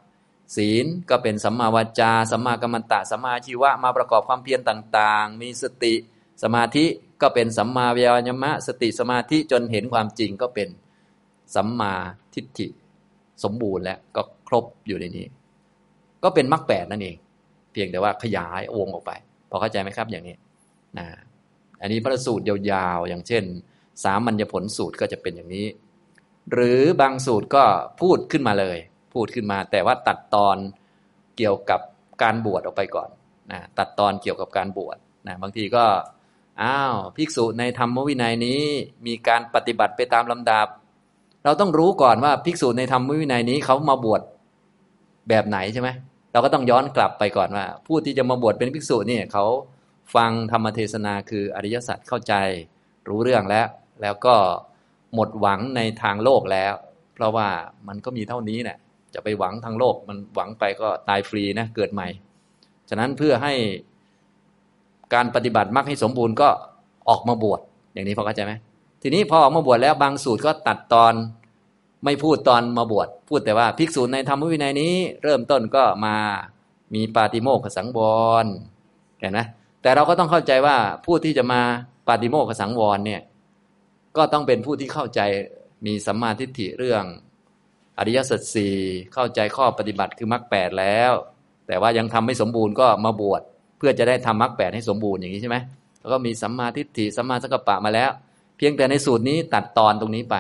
[0.57, 5.95] ศีลก็เป็นสัมมาวาจาสัมมากัมมันตะสัมมาชีวะมาประกอบความเพียรต่าง ๆ มีสติ
[6.43, 6.87] สมาธิ
[7.23, 10.69] ก็เป็นสัมมาวิญญมะ สติสมาธิจนเห็นความจริงก็เป็น
[11.55, 11.95] สัมมา
[12.35, 12.69] ทิฏฐิ
[13.45, 15.27] สมบูรณ์แล้วก็ครบอยู่ในนี้
[16.23, 17.17] ก็เป็นมรรคแปดนั่นเอง
[17.73, 19.13] เพียงแต่ว่าขยายวงออกไป
[19.51, 20.37] พอเข้าใจไหมครับอย่างนี้
[20.99, 21.07] นะ
[21.81, 23.45] อันนี้พระสูตรยาวๆ อย่างเช่น
[24.05, 25.67] สามัญญผลสูตรก็จะเป็นอย่างนี้
[26.53, 27.65] หรือบางสูตรก็
[28.01, 28.79] พูดขึ้นมาเลย
[29.15, 30.57] พูดขึ้นมา แต่ว่าตัดตอน
[31.37, 31.81] เกี่ยวกับ
[32.23, 33.09] การบวชออกไปก่อน
[33.53, 34.97] นะตัดตอนเกี่ยวกับการบวช
[35.29, 35.85] นะบางทีก็
[36.63, 38.61] อ้าวภิกษุในธรรมวินัยนี้
[39.07, 40.67] มีการปฏิบัติไปตามลำดับ
[41.45, 44.23] เราต้องรู้ก่อนว่าภิกษุในธรรมวินัยนี้เขามาบวช
[45.29, 45.89] แบบไหนใช่ไหม
[46.33, 49.45] เราก็ต้องย้อนกลับไปก่อนว่า ผู้ที่จะมาบวชเป็นภิกษุนี่เขา
[50.15, 52.35] ฟังธรรมเทศนาคืออริยสัจเข้าใจ
[53.09, 53.67] รู้เรื่องแล้ว
[54.03, 54.35] แล้วก็
[55.15, 56.73] หมดหวังในทางโลกแล้ว
[57.15, 57.49] เพราะว่า
[57.89, 58.79] มันก็มีเท่านี้แหละ
[59.15, 62.09] จะไปหวังทางโลกมันหวังไปก็ตายฟรีนะเกิดใหม่
[62.89, 63.55] ฉะนั้นเพื่อให้
[65.15, 66.49] การปฏิบัติมรรคให้สมบูรณ์ก็
[67.09, 67.61] ออกมาบวช
[67.93, 68.53] อย่างนี้พอเข้าใจไหม
[69.03, 71.15] ทีนี้พอออกมาบวชแล้วบางสูตรก็ตัดตอน
[72.05, 76.15] ไม่พูดตอนมาบวชพูดแต่ว่าภิกษุในธรรมวินัยนี้ เริ่มต้นก็มา
[76.95, 77.99] มีปาติโมกขสังว
[78.45, 78.47] ร
[79.21, 79.41] เห็นไหม
[79.83, 81.61] แต่เราก็ต้องเข้าใจว่าผู้ที่จะมา
[82.09, 83.21] ปาติโมกขสังวรเนี่ย
[84.17, 85.21] ก็ต้องเป็นผู้ที่เข้าใจ
[85.87, 87.05] มีสัมมาทิฏฐิเรื่อง
[87.99, 88.75] อริยสัจสี่
[89.15, 91.13] เข้าใจข้อปฏิบัติคือมรรคแปดแล้ว
[91.67, 93.43] แต่ว่ายังทำไม่สมบูรณ์ก็มาบวช
[93.87, 95.57] พื่อจะได้ทำมรรคแปดให้สมบูรณ์อย่างนี้ใช่ไหม
[96.01, 98.11] แล้วก็มีสัมมาทิฏฐิสัมมาสังกัปปะมาแล้ว
[98.57, 100.37] เพียงแต่ในสูตรนี้ตัดตอนตรงนี้ไป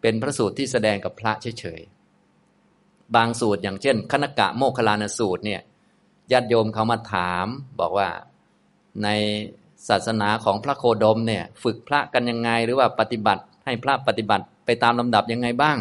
[0.00, 5.60] เป็นพระสูตรที่แสดงกับพระเฉยๆบางสูตรอย่างเช่น คณกะโมคลานสูตรเนี่ย
[6.32, 7.46] ญาติโยมเขามาถาม
[7.80, 8.08] บอกว่า
[9.02, 9.08] ใน
[9.88, 15.78] ศาสนาของพระโคดมเนี่ยฝึกพระกันยังไงหรือว่าปฏิบัติให้พระปฏิบัติไปตามลำดับยังไงบ้าง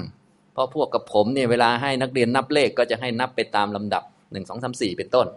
[0.53, 5.27] เพราะพวกกับผมเนี่ยเวลาให้นักเรียนนับเลขก็จะให้นับไปตามลำดับหนึ่งสองสามสี่เป็นต้น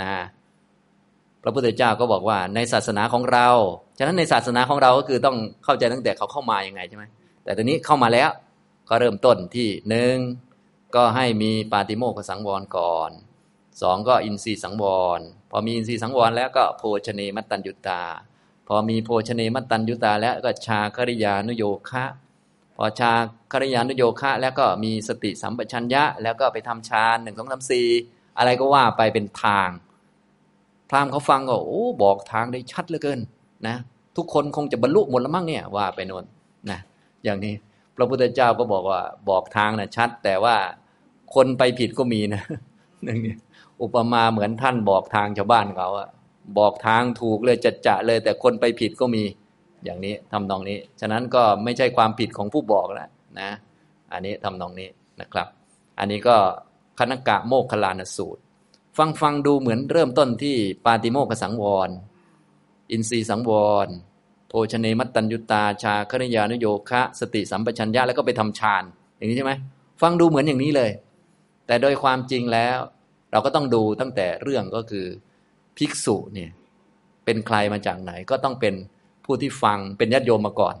[0.00, 0.08] นะ
[1.42, 3.48] พระพุทธเจ้าก็บอกว่าในศาสนาของเรา
[3.98, 7.04] ฉะนั้นในศาสนาของเราก็คือต้องเข้าใจตั้งแต่เขาเข้ามาอยังไงใช่ไหม
[7.44, 8.30] แต่ตอนนี้เข้ามาแล้ว
[8.88, 10.16] ก็เริ่มต้นที่หนึ่ง
[10.94, 13.10] ก็ให้มีปาติโมกขสังวรก่อน
[13.82, 14.84] สองก็อินทรีย์สังว
[15.18, 18.02] ร พอมีอินทรีย์สังวรแล้วก็โภชเนมัตตัญญุตา
[18.68, 22.04] พอมีโภชเนมัตตัญญุตา แล้วก็ชาคริยานุโยคะ
[22.76, 23.12] พอชา
[23.52, 27.88] คริยานุโยคะ แล้วก็มีสติสัมปชัญญะ แล้วก็ไปทำฌานหนึ่งสองสามสี่
[28.38, 29.68] อะไรก็ว่าไปเป็นทาง
[30.90, 33.20] พราหมณ์เขาฟังก็โอ้บอกทางได้ชัดเหลือเกิน
[33.66, 33.76] นะ
[34.16, 36.24] ทุกคนคงจะบรรลุหมดแล้วมั้งเนี่ยว่าไปโน่น
[36.70, 36.78] นะ
[37.24, 37.54] อย่างนี้
[37.96, 39.00] พระพุทธเจ้าก็บอกว่า
[39.30, 40.56] บอกทางนะชัด แต่ว่า
[41.34, 42.42] คนไปผิดก็มีนะ
[43.06, 43.34] นึ่งนี้
[43.82, 46.08] อุปมาเหมือนท่านบอกทางชาวบ้านเขาอะ
[46.58, 49.22] บอกทางถูกเลยจัดจะเลย แต่คนไปผิดก็มี
[49.84, 53.08] อย่างนี้ทำนองนี้ ฉะนั้นก็ไม่ใช่ความผิดของผู้บอกแล้ว
[53.40, 53.50] นะ
[54.12, 54.88] อันนี้ทำนองนี้
[55.20, 55.48] นะครับ
[55.98, 56.36] อันนี้ก็
[56.98, 58.42] คณกะโมกขลานสูตร
[59.00, 61.90] ฟังฟังดูเหมือนเริ่มต้นที่ปาติโมกสังวร
[62.90, 63.52] อินทรีสังว
[63.86, 63.88] ร
[64.48, 68.84] โภชเนมัตตัญญุตา ชาคณิยานุโยคะ สติสัมปชัญญะแล้วก็ไปทำฌาน
[69.16, 69.52] อย่างนี้ใช่ไหม
[70.02, 70.90] ฟังดูเหมือนอย่างนี้เลย
[71.66, 72.78] แต่โดยความจริงแล้ว
[73.32, 75.06] เราก็ต้องดูตั้งแต่เรื่องก็คือ
[75.76, 76.50] ภิกษุเนี่ย
[77.24, 78.74] เป็นใครมาจากไหนก็ต้องเป็น
[79.24, 80.76] ผู้ที่ฟังเป็นญาติโยมมาก่อน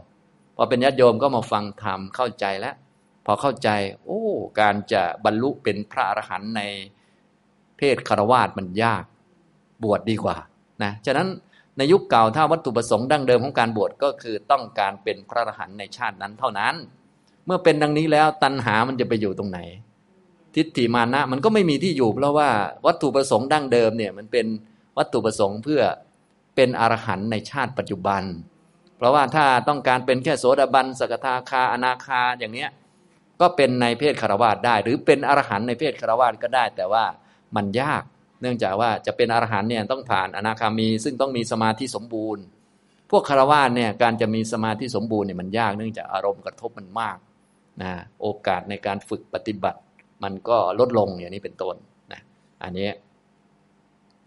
[0.56, 2.74] พอเป็นญาติโยมก็มาฟังธรรมเข้าใจแล้ว
[3.26, 3.68] พอเข้าใจ
[4.04, 4.22] โอ้
[4.60, 6.62] การจะบรรลุเป็นพระอรหันต์ใน
[7.80, 9.04] เพศคารวาสมันยาก
[9.84, 10.36] บวชดดีกว่า
[10.82, 11.28] นะฉะนั้น
[11.76, 16.74] ในยุคเก่าถ้าวัตถุประสงค์ดั้งเดิมของการบวชก็คือต้องการเป็นพระอรหันต์ในชาตินั้นเท่านั้น
[17.46, 19.60] เมื่อเป็นดังนี้แล้วตัณหามันจะไปอยู่ตรงไหน
[20.54, 22.48] ทิฏฐิมานะมันก็ไม่มีที่อยู่ เพราะว่า
[22.86, 24.46] วัตถุประสงค์ดั้งเดิมเนี่ยมันเป็น
[24.98, 25.82] วัตถุประสงค์เพื่อ
[26.56, 28.22] เป็นอรหันต์ในชาติปัจจุบัน
[28.96, 32.70] เพราะว่าถ้าต้องการเป็นแค่โสดาบันสกทาคาอนาคาอย่างเนี้ย
[33.40, 37.04] ก็เป็นในเพศคารวาสได้ หรือเป็นอรหันต์ในเพศคารวาสก็ได้ แต่ว่า
[37.56, 38.02] มันยาก
[38.40, 42.44] เนื่องจากว่าจะเป็นอรหันเนี่ยต้องผ่านอนาคามี ซึ่งต้องมีสมาธิสมบูรณ์
[43.10, 47.18] พวกคารวะเนี่ยการจะมีสมาธิสมบูรณ์เนี่ยมันยากเนื่องจากอารมณ์กระทบมันมาก
[47.82, 49.80] นะโอกาสในการฝึกปฏิบัติ
[50.22, 51.76] มันก็ลดลงอย่างนี้เป็นต้น
[52.12, 52.20] นะ
[52.62, 52.88] อันนี้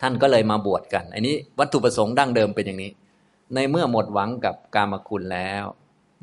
[0.01, 2.91] ท่านก็เลยมาบวชกัน อันนี้วัตถุประสงค์ดั้งเดิมเป็นอย่างนี้
[3.53, 5.65] ในเมื่อหมดหวังกับกามคุณแล้ว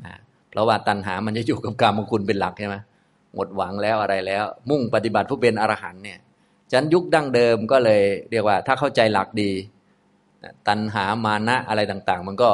[0.05, 0.13] นะ
[0.49, 2.75] เพราะว่าตัณหามันจะอยู่กับกามคุณเป็นหลักใช่ไหม
[3.35, 6.19] หมดหวังแล้วอะไรแล้ว มุ่งปฏิบัติผู้เป็นอรหันเนี่ย
[6.71, 9.51] ฉะนั้นยุคดั้งเดิมก็เลยเรียกว่า ถ้าเข้าใจหลักดี
[10.67, 12.49] ตัณหามานะอะไรต่างๆ มันก็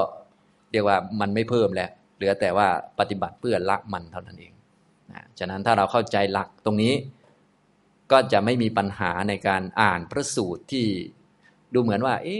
[0.71, 2.67] เรียกว่ามันไม่เพิ่มแล้ว เหลือแต่ว่า
[2.99, 4.53] ปฏิบัติเพื่อละมันเท่านั้นเอง
[5.11, 6.93] นะฉะนั้นถ้าเราเข้าใจหลักตรงนี้
[8.11, 10.85] ก็จะไม่มีปัญหาในการอ่านพระสูตรที่
[11.73, 12.37] ดูเหมือนว่า เอ๊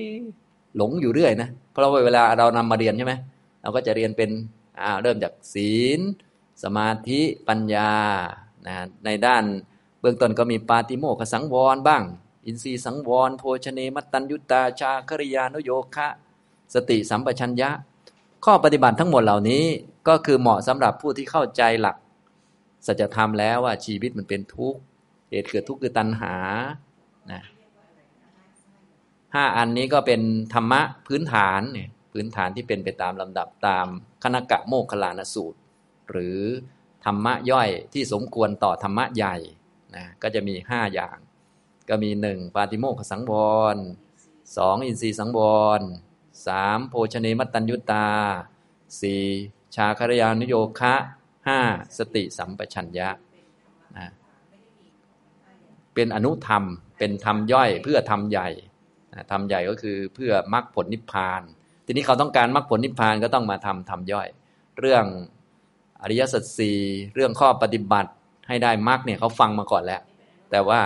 [0.78, 3.14] หลงอยู่เรื่อยนะเพราะว่าเวลาเรานำมาเรียนใช่ไหม
[3.62, 4.30] เราก็จะเรียนเป็น
[5.02, 6.00] เริ่มจากศีล
[6.64, 7.92] สมาธิปัญญา
[8.68, 9.44] นะในด้าน
[10.00, 12.04] เบื้องต้นก็มีปาติโมขสังวรบ้าง
[12.46, 16.08] อินทรีสังวร โภชเนมัตตัญยุตาชาคริยานุโยคะ
[16.74, 17.70] สติสัมปชัญญะ
[18.46, 19.64] ข้อปฏิบัติทั้งหมดเหล่านี้
[20.08, 21.96] ก็คือเหมาะสำหรับผู้ที่เข้าใจหลัก
[22.88, 24.80] สัจธรรมแล้วว่าชีวิตมันเป็นทุกข์
[25.30, 26.36] เหตุเกิดทุกข์คือตัณหา
[27.32, 27.44] นะ
[29.34, 30.22] ห้าอันนี้ก็เป็น
[30.54, 33.88] ธรรมะพื้นฐานเนี่ยพื้นฐานที่เป็นไปตามลำดับตาม
[34.24, 35.60] คณกะโมกขลานสูตร
[36.12, 36.40] หรือ
[37.06, 39.36] ธรรมะย่อยที่สมควรต่อธรรมะใหญ่
[39.98, 41.18] นะก็จะมีห้าอย่าง
[41.90, 43.34] ก็มีหนึ่งปาติโมกสังว
[43.76, 43.78] ร
[44.58, 45.40] สองอินทรีสังว
[45.80, 45.82] ร
[46.48, 48.08] สามโภชเนมัตตัญยุตา
[49.02, 49.24] สี่
[49.76, 50.94] ชาคารยานุโยคะ
[51.48, 51.60] ห้า
[51.98, 53.10] สติสัมปชัญญะ
[53.98, 54.08] นะ
[55.94, 56.64] เป็นอนุธรรม
[56.98, 58.50] เป็นธรรมย่อยเพื่อธรรมใหญ่
[59.32, 61.42] ธรรมใหญ่ก็คือเพื่อมรรคผลนิพพาน
[61.86, 64.28] ทีนี้เขาต้องการมรรคผลนิพพานก็ต้องมาทำธรรมย่อย
[64.80, 65.06] เรื่อง
[66.02, 66.80] อริยสัจสี่
[67.14, 68.12] เรื่องข้อปฏิบัติ
[68.48, 70.02] ให้ได้มรรคเนี่ยเขาฟังมาก่อนแล้ว
[70.52, 70.82] แต่ว่า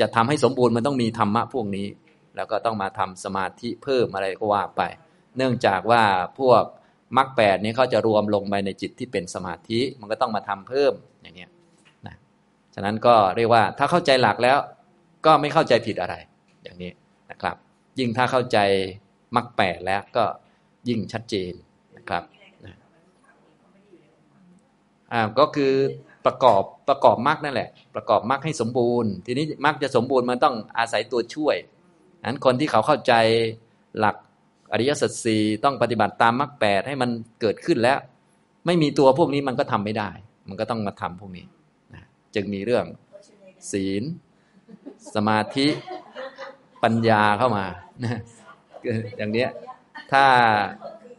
[0.00, 1.86] จะทำให้สมบูรณ์มันต้องมีธรรมะพวกนี้
[2.36, 4.82] แล้วก็ต้องมาทำสมาธิเพิ่มอะไรก็ว่าไป
[5.36, 6.02] เนื่องจากว่า
[6.38, 6.62] พวก
[7.16, 11.46] มรรคแปดนี้เขาจะรวมลงไปในจิตที่เป็นสมาธิมันก็ต้องมาทำเพิ่มอย่างนี้
[12.06, 12.16] นะ
[12.74, 14.58] ฉะนั้นก็เรียกว่าถ้าเข้าใจหลักแล้ว
[15.26, 16.14] ก็ไม่เข้าใจผิดอะไร
[16.62, 16.90] อย่างนี้
[17.30, 17.56] นะครับ
[17.98, 18.58] ยิ่งถ้าเข้าใจ
[19.36, 20.24] มรรคแปดแล้วก็
[20.88, 21.52] ยิ่งชัดเจน
[21.96, 22.22] นะครับ
[25.12, 25.74] อ่าก็คือ
[26.26, 31.56] ประกอบประกอบมรรคนั่นแหละ ประกอบมรรคให้สมบูรณ์ ทีนี้มรรคจะสมบูรณ์มันต้องอาศัยตัวช่วย
[32.22, 33.12] อันคนที่เขาเข้าใจ
[33.98, 34.16] หลัก
[34.72, 37.10] อริยสัจสี่ต้องปฏิบัติตามมรรคแปดให้มัน
[37.40, 37.98] เกิดขึ้นแล้ว
[38.66, 40.10] ไม่มีตัวพวกนี้มันก็ทำไม่ได้
[40.48, 41.44] มันก็ต้องมาทำพวกนี้
[41.94, 42.02] นะ
[42.34, 42.84] จึงมีเรื่อง
[43.70, 44.02] ศีล
[45.14, 45.66] สมาธิ
[46.82, 47.64] ปัญญาเข้ามา
[48.04, 48.20] นะ
[49.18, 49.50] อย่างเนี้ย
[50.12, 50.24] ถ้า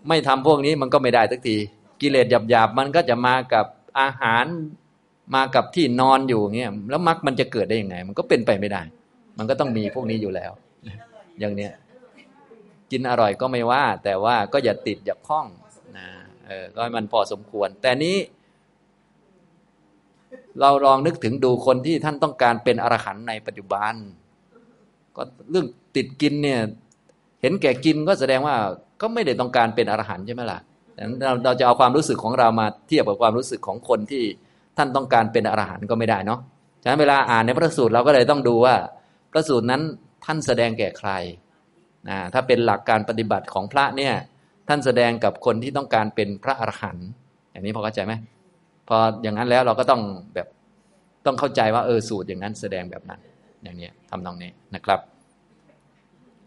[0.07, 1.57] ไม่ทำพวกนี้มันก็ไม่ได้สักที
[2.01, 3.65] กิเลสหยาบๆมันก็จะมากับ
[3.99, 4.45] อาหาร
[5.33, 8.81] มากับที่นอนอยู่เงี้ยแล้วมรรคมันจะเกิดได้ยังไง มันก็เป็นไปไม่ได้
[9.37, 10.51] มันก็ต้องมีพวกนี้อยู่แล้ว
[11.39, 11.71] อย่างเนี้ย
[12.91, 15.47] กินอร่อยก็ไม่ว่า แต่ว่าก็อย่าติดอย่าคล้อง
[15.97, 16.07] นะ
[16.47, 18.17] เออก็ให้มันพอสมควร แต่นี้
[20.61, 23.93] เราลองนึกถึงดูคนที่ท่านต้องการเป็นอรหันต์ในปัจจุบัน
[25.15, 26.59] ก็เรื่องติดกินเนี่ย
[27.41, 28.55] เห็นแก่กินก็แสดงว่า
[29.01, 30.59] ก็ไม่ได้ต้องการเป็นอรหันต์ใช่ไหมล่ะ
[31.23, 34.23] เราเราจะเอาความรู้สึกของเรามาเทียบกับความรู้สึกของคนที่
[34.77, 36.39] ท่านต้องการเป็นอรหันต์ก็ไม่ได้เนาะ
[36.83, 38.75] ฉะนั้นเวลาอ่านในพระสูตรเราก็เลยต้องดูว่า
[39.31, 39.81] พระสูตรนั้น
[40.25, 41.09] ท่านแสดงแก่ใคร
[42.09, 44.13] นะถ้าเป็นหลักการปฏิบัติของพระเนี่ย
[44.67, 47.07] ท่านแสดงกับคนที่ต้องการเป็นพระอรหันต์
[47.51, 48.13] อย่างนี้พอเข้าใจไหม
[48.87, 50.01] พออย่างนั้นแล้วเราก็ต้อง
[50.35, 50.47] แบบ
[51.25, 53.19] ต้องเข้าใจว่าเออสูตรอย่างนั้นแสดงแบบนั้น
[53.63, 54.99] อย่างนี้ทำตรงนี้นะครับ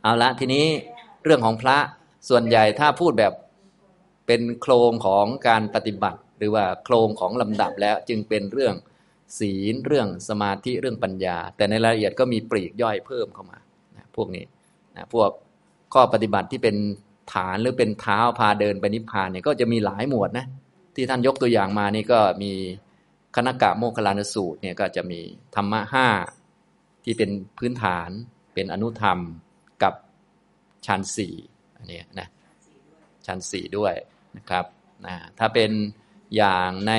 [0.02, 0.64] เอาละทีนี้
[1.24, 1.76] เรื่องของพระ
[2.28, 3.32] ส่วนใหญ่ถ้าพูดแบบ
[4.26, 8.74] เป็นโครงของการปฏิบัติ หรือว่าโครงของลำดับแล้วจึงเป็นเรื่อง
[9.38, 13.58] ศีลเรื่องสมาธิเรื่องปัญญา แต่ในรายละเอียดก็มีปลีกย่อยเพิ่มเข้ามา
[13.96, 14.44] นะพวกนี้
[14.96, 15.30] นะพวก
[15.94, 16.76] ข้อปฏิบัติที่เป็น
[17.32, 20.46] ฐานหรือเป็นเท้าพาเดินไปนิพพานเนี่ยก็จะมีหลายหมวดนะ
[20.94, 22.52] ที่ท่านยกตัวอย่างมานี่ก็มี
[23.36, 25.20] คณกะโมคลานสูตรเนี่ยก็จะมี
[25.54, 26.08] ธรรมะห้า
[27.04, 28.10] ที่เป็นพื้นฐาน
[28.54, 29.18] เป็นอนุธรรม
[29.82, 29.94] กับ
[30.86, 31.34] ชั้นสี่
[31.76, 32.28] อันนี้นะ
[33.26, 33.94] ชั้นสี่ด้วย
[34.36, 34.64] นะครับ
[35.06, 35.70] นะถ้าเป็น
[36.36, 36.92] อย่างใน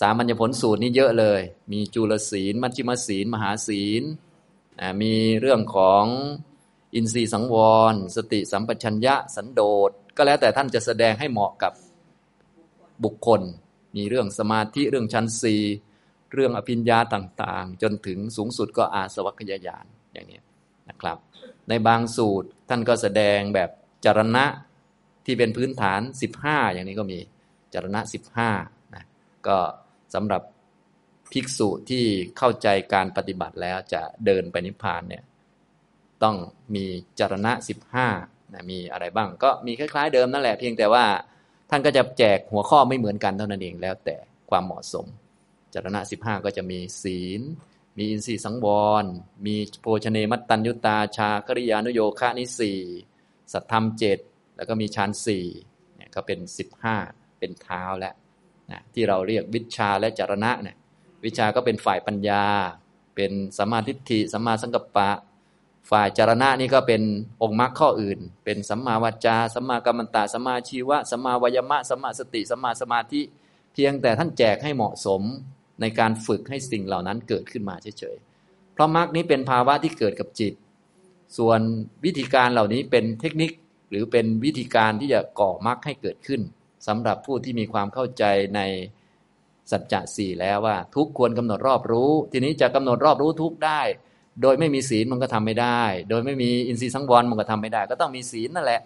[0.00, 1.40] สามัญญผลสูตรนี่เยอะเลย
[1.72, 4.02] มีจุลศีล มัชฌิมศีล มหาศีล
[5.02, 6.04] มีเรื่องของ
[6.94, 7.56] อินทรีย์สังว
[7.92, 11.72] ร สติสัมปชัญญะสันโดษ ก็แล้วแต่ท่านจะแสดงให้เหมาะกับ
[13.04, 13.40] บุคคล
[13.96, 15.54] มีเรื่องสมาธิ เรื่องชั้นสี
[16.32, 20.40] เรื่องอภิญญาต่างๆ จนถึงสูงสุดก็อาสวัคยายานอย่างนี้
[20.88, 21.18] นะครับ
[21.68, 23.70] ในบางสูตรท่านก็แสดงแบบ
[24.04, 24.44] จารณะ
[25.26, 26.00] ที่เป็นพื้นฐาน
[26.38, 27.18] 15 อย่างนี้ก็มี
[27.74, 28.00] จารณะ
[28.48, 29.04] 15นะ
[29.46, 29.58] ก็
[30.14, 30.42] สำหรับ
[31.32, 32.04] ภิกษุที่
[32.38, 35.22] เข้าใจการปฏิบัติแล้วจะเดินไปนิพพานเนี่ย
[36.22, 36.36] ต้อง
[36.74, 36.84] มี
[37.20, 37.52] จารณะ
[38.02, 41.04] 15นะมีอะไรบ้าง ก็มีคล้าย ๆ เดิมนั่นแหละเพียงแต่ว่า
[41.70, 44.16] ท่านก็จะแจกหัวข้อไม่เหมือนกันเท่านั้นเองแล้วแต่
[44.50, 45.06] ความเหมาะสม
[45.74, 47.40] จารณะ 15 ก็จะมีศีล
[47.98, 48.66] มีอินทรีย์สังว
[49.02, 49.04] ร
[49.46, 52.72] มีโภชเนมัตตัญยุตาชาคริยานุโยคะนิสี
[53.52, 54.18] สัทธรรมเจ็ด
[54.56, 55.46] แล้วก็มีฌานสี่
[55.96, 56.96] เนี่ยก็เป็นสิบห้า
[57.42, 58.14] เป็นเท้าแล้ว
[58.70, 60.76] นะที่เราเรียกวิชาและจารณะเนี่ย
[61.24, 62.44] วิชาก็เป็นฝ่ายปัญญา
[63.16, 65.10] เป็นสัมมาทิฏฐิสัมมาสังกัปปะ
[65.90, 67.02] ฝ่ายจารณะนี่ก็เป็น
[67.42, 73.20] องค์มรรคข้ออื่น เป็นสัมมาวาจาสัมมากัมมันตะสัมมาชีวะสัมมาวายมะสัมมาสติสัมมาสมาธิ
[73.72, 75.22] เพียงแต่ท่านแจกให้เหมาะสม
[75.80, 80.54] ในการฝึกให้สิ่งเหล่านั้นเกิดขึ้นมาเฉยๆเพราะมรรคนี้เป็นภาวะที่เกิดกับจิต
[81.38, 81.60] ส่วน
[82.04, 83.50] วิธีการเหล่านี้เป็นเทคนิค
[83.90, 86.40] หรือเป็นวิธีการที่จะก่อมรรคให้เกิดขึ้น
[86.86, 88.24] สำหรับผู้ที่มีความเข้าใจ
[88.56, 88.60] ใน
[89.70, 93.80] สัจจะสี่แล้วว่า ทุกควรกำหนดรอบรู้ ทีนี้จะกำหนดรอบรู้ทุกได้
[94.42, 98.80] โดยไม่มีศีลมันก็ทำไม่ได้ โดยไม่มีอินทรีย์สังวรมันก็ทำไม่ได้ ก็ต้องมีศีลนั่นแหละ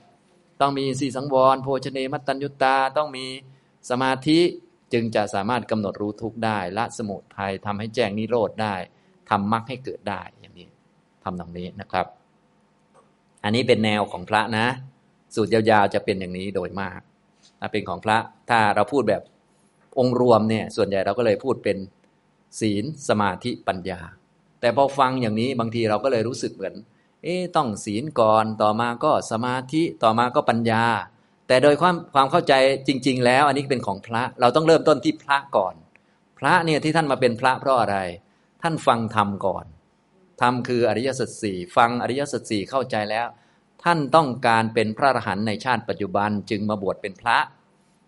[0.60, 3.24] ต้องมีอินทรีย์สังวรโภชเนมัตตัญญุตา ต้องมี
[3.90, 4.40] สมาธิ
[4.92, 8.74] จึงจะสามารถกำหนดรู้ทุกได้ละสมุทัยทำให้แจ้งนิโรธได้
[9.30, 10.68] ทำมรรคให้เกิดได้อย่างนี้
[11.24, 12.06] ทำตรงนี้นะครับ
[13.44, 14.66] อันนี้เป็นแนวของพระนะ
[15.34, 17.00] สูตรยาวๆจะเป็นอย่างนี้โดยมาก
[17.72, 18.18] เป็นของพระ
[18.50, 19.22] ถ้าเราพูดแบบ
[19.98, 21.76] องค์รวมเนี่ยส่วนใหญ่เราก็เลยพูดเป็น
[22.60, 24.00] ศีลสมาธิปัญญา
[24.60, 26.74] แต่พอฟังอย่างนี้บางทีเราก็เลยรู้สึกเหมือน
[27.22, 30.84] เอ๊ต้องศีลก่อนต่อมาก็สมาธิต่อมาก็ปัญญา
[31.48, 32.54] แต่โดยความความเข้าใจ
[32.88, 35.74] จริง ๆ แล้ว อันนี้เป็นของพระเราต้องเริ่มต้นที่พระก่อน
[36.38, 37.96] พระเนี่ยที่ท่านมาเป็นพระเพราะอะไร
[38.62, 39.64] ท่านฟังธรรมก่อน
[40.40, 43.26] ธรรมคืออริยสัจสี่ฟังอริยสัจสี่เข้าใจแล้ว
[43.86, 47.36] ท่านต้องการเป็นพระอรหันต์ในชาติปัจจุบันจึงมาบวชเป็นพระ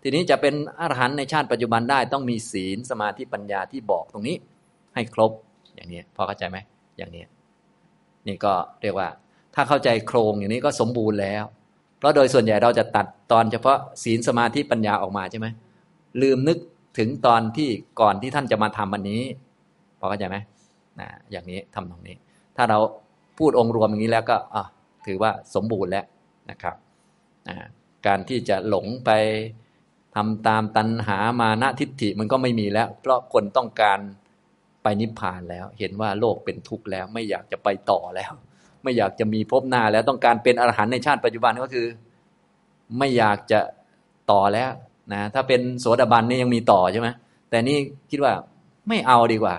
[0.01, 4.35] ทีนี้จะเป็นอรหันต์ในชาติปัจจุบันได้ต้องมีศีลสมาธิปัญญาที่บอกตรงนี้
[4.95, 5.31] ให้ครบ
[5.75, 6.57] อย่างนี้พอเข้าใจไหม
[6.97, 7.23] อย่างนี้
[8.27, 9.07] นี่ก็เรียกว่า
[9.55, 11.43] ถ้าเข้าใจโครงอย่างนี้ก็สมบูรณ์แล้ว
[11.97, 15.47] เพราะโดยส่วนใหญ่เราจะตัดตอนเฉพาะศีลสมาธิปัญญาออกมาใช่ไหม
[16.21, 16.57] ลืมนึก
[16.97, 17.69] ถึงตอนที่
[18.01, 19.21] ก่อนที่ท่านจะมาทำอันนี้
[19.99, 20.37] พอเข้าใจไหม
[20.99, 22.15] นะอย่างนี้ทำตรงนี้
[22.57, 22.79] ถ้าเรา
[23.37, 24.65] พูดองค์รวมอย่างนี้แล้วก็อะ
[25.07, 26.05] ถือว่าสมบูรณ์แล้ว
[26.49, 26.75] นะครับ
[28.07, 29.11] การที่จะหลงไป
[30.15, 33.99] ทำตามตัณหามานะทิฏฐิมันก็ไม่มีแล้ว เพราะคนต้องการ
[34.83, 38.31] ไปนิพพานแล้ว เห็นว่าโลกเป็นทุกข์แล้ว ไม่อยากจะไปต่อแล้ว
[38.83, 41.87] ไม่อยากจะมีภพหน้าแล้วต้องการเป็นอรหันต์ในชาติปัจจุบันก็คือ
[42.97, 43.59] ไม่อยากจะ
[44.31, 44.69] ต่อแล้ว
[45.13, 47.09] นะถ้าเป็นโสดาบันนี่ยังมีต่อใช่ไหม
[47.49, 47.77] แต่นี่
[48.11, 48.33] คิดว่า
[48.87, 49.55] ไม่เอาดีกว่า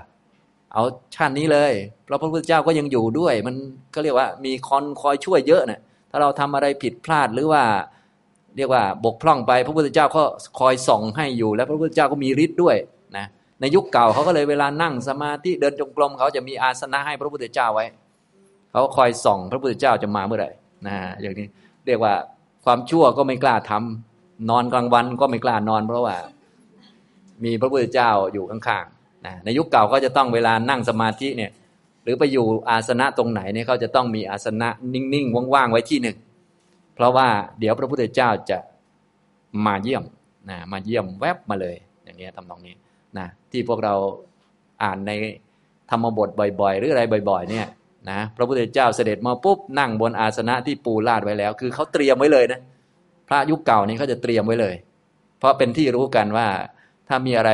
[0.74, 0.82] เอา
[1.14, 1.72] ชาตินี้เลย
[2.04, 3.54] เพราะพระพุทธเจ้าก็ยังอยู่ด้วย มัน
[3.94, 5.80] ก็เรียกว่ามีคอนคอยช่วยเยอะเนะี่ย
[6.10, 7.62] ถ้าเราทำอะไรผิดพลาดหรือว่า
[8.56, 10.22] เรียกว่าบกพร่องไป พระพุทธเจ้าก็
[10.60, 12.76] คอยส่องให้อยู่ แล้วพระพุทธเจ้าก็มีฤทธิ์ด้วย
[13.16, 13.26] นะ
[13.60, 17.86] ในยุคเก่าเขาก็เลยเวลานั่งสมาธิเดินจงกรมเขาจะมีอาสนะให้พระพุทธเจ้าไว้
[18.70, 20.50] เขาคอยส่อง พระพุทธเจ้าจะมาเมื่อไหร่
[20.86, 21.46] นะอย่างนี้
[21.86, 22.14] เรียกว่า
[22.64, 26.16] ความชั่วก็ไม่กล้าทำนอนกลางวันก็ไม่กล้านอน เพราะว่า
[27.44, 31.50] มีพระพุทธเจ้าอยู่ข้างๆ นะในยุคเก่าก็จะต้องเวลานั่งสมาธิเนี่ย
[32.02, 36.16] หรือไปอยู่อาสนะตรงไหนเนี่ยเขาจะต้องมีอาสนะนิ่งๆว่างๆไว้ที่หนึ่ง
[36.94, 37.28] เพราะว่า
[37.58, 38.58] เดี๋ยวพระพุทธเจ้าจะ
[39.66, 40.04] มาเยี่ยม
[40.50, 42.74] นะมาเยี่ยมแวบมาเลย อย่างนี้ทำตรงนี้
[43.18, 43.94] นะที่พวกเรา
[44.82, 45.12] อ่านใน
[45.90, 46.28] ธรรมบท
[46.60, 47.66] บ่อย ๆ หรืออะไรบ่อย ๆ เนี่ย
[48.10, 52.60] นะพระพุทธเจ้าเสด็จมาปุ๊บนั่งบนอาสนะที่ปูลาดไว้แล้ว คือเขาเตรียมไว้เลยนะ
[53.28, 54.74] พระยุคเก่านี้เขาจะเตรียมไว้เลย
[55.38, 56.48] เพราะเป็นที่รู้กันว่า
[57.08, 57.50] ถ้ามีอะไร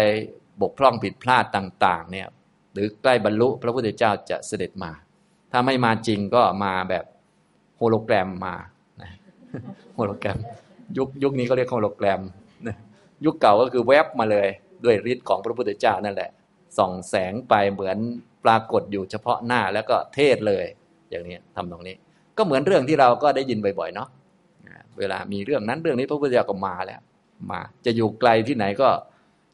[0.62, 2.26] บกพร่องผิดพลาดต่าง ๆ เนี่ย
[2.72, 4.90] หรือใกล้บรรลุพระพุทธเจ้าจะเสด็จมา
[5.52, 7.04] ถ้าไม่มาจริงก็มาแบบ
[7.76, 8.54] โฮโลแกรมมา
[9.94, 10.38] โฮโลแกรม
[10.96, 12.20] ยุคยุคนี้ก็เรียกโฮโลแกรม
[13.24, 14.48] ยุคเก่าก็คือแวบมาเลย
[14.84, 16.30] ด้วยฤทธิ์ของพระพุทธเจ้านั่นแหละ
[16.78, 17.98] ส่องแสงไปเหมือน
[18.44, 20.64] ปรากฏอยู่เฉพาะหน้าแล้วก็เทศเลย
[21.10, 21.96] อย่างนี้ทำตรงนี้
[22.36, 24.08] ก็เหมือนเรื่องที่เราก็ได้ยินบ่อยๆเนาะ
[24.98, 27.00] เวลามีเรื่องนั้นเรื่องนี้พระพุทธเจ้าก็มาแล้ว
[27.50, 28.88] มาจะอยู่ไกลที่ไหนก็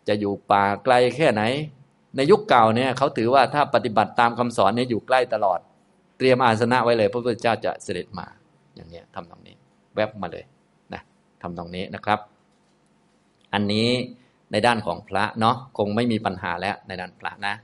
[0.08, 1.42] จะอยู่ป่าไกลแค่ไหน
[2.16, 5.60] ในยุคเก่าเนี่ยเขาถือว่าถ้าปฏิบัติตามคำสอนเนี่ยอยู่ใกล้ตลอด
[6.18, 8.26] เตรียมอาสนะไว้เลย พระพุทธเจ้าจะเสด็จมา
[8.76, 9.54] อย่างนี้ทำตรงนี้
[9.94, 10.44] แวบมาเลย
[10.94, 11.02] นะ
[11.42, 12.18] ทำตรงนี้นะครับ
[13.54, 13.88] อันนี้
[14.52, 17.54] ในด้านของพระเนาะคงไม่มีปัญหาแล้วในด้านพระนะ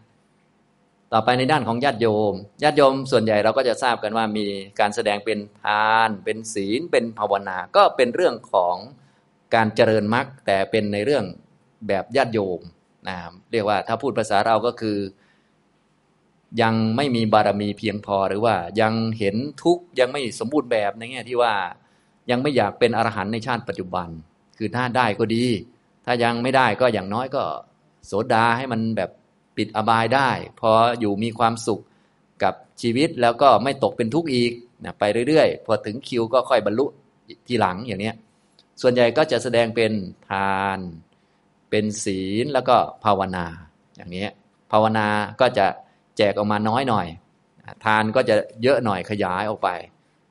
[1.12, 4.46] ต่อไปในด้านของญาติโยมญาติโยมส่วนใหญ่เราก็จะทราบกันว่ามี
[4.80, 8.76] การแสดงเป็นทาน เป็นศีล เป็นภาวนา ก็เป็นเรื่องของ
[9.54, 11.24] การเจริญมรรคแต่เป็นในเรื่อง
[11.86, 12.60] แบบญาติโยม
[13.08, 13.16] นะ
[13.52, 14.98] เรียกว่าถ้าพูดภาษาเราก็คือ
[16.62, 21.54] ยังไม่มีบารมีเพียงพอหรือว่ายังเห็นทุกยังไม่สมบูรณ์แบบในแง่ที่ว่า
[22.30, 24.08] ยังไม่อยากเป็นอรหันต์ในชาติปัจจุบัน
[24.58, 25.46] คือถ้าได้ก็ดี
[26.04, 27.42] ถ้ายังไม่ได้ก็อย่างน้อยก็
[28.06, 29.10] โสดาให้มันแบบ
[29.56, 31.82] ปิดอบายได้ พออยู่มีความสุข
[32.42, 34.52] กับชีวิตแล้วก็ไม่ตกเป็นทุกข์อีก
[34.84, 36.86] นะไปเรื่อยๆ พอถึงคิวก็ค่อยบรรลุ
[37.46, 38.12] ทีหลังอย่างนี้
[38.82, 39.92] ส่วนใหญ่ก็จะแสดงเป็น
[40.28, 40.78] ทาน
[41.70, 43.46] เป็นศีลแล้วก็ภาวนา
[43.96, 44.26] อย่างนี้
[44.72, 45.06] ภาวนา
[45.40, 45.66] ก็จะ
[46.16, 47.06] แจกออกมาน้อยหน่อย
[47.84, 49.68] ทานก็จะเยอะหน่อยขยายออกไป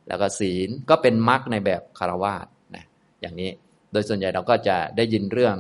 [0.07, 2.45] แล้วก็ศีลก็เป็นมรรคในแบบคารวาส
[2.75, 2.85] นะ
[3.21, 3.51] อย่างนี้
[3.91, 5.55] โดยส่วนใหญ่เราก็จะได้ยินเรื่อง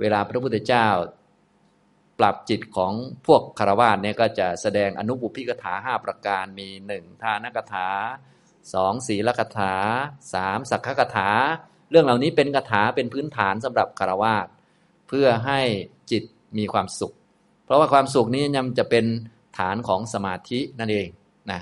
[0.00, 0.86] เวลาพระพุทธเจ้า
[2.18, 2.92] ปรับจิตของ
[3.26, 7.88] พวกคารวะเนี่ยก็จะแสดงอนุบุพิกถาห้าประการมีหนึ่งทานกถา
[8.74, 9.74] สองศีลกถา
[10.32, 11.30] สามสักขกถา
[11.90, 14.34] เรื่องเหล่านี้เป็นกถาเป็นพื้นฐานสำหรับคารวะ
[15.08, 15.60] เพื่อให้
[16.10, 16.22] จิต
[16.58, 17.12] มีความสุข
[17.64, 19.04] เพราะว่าความสุขนี้ยังจะเป็น
[19.58, 21.08] ฐานของสมาธินั่นเอง
[21.50, 21.60] นะ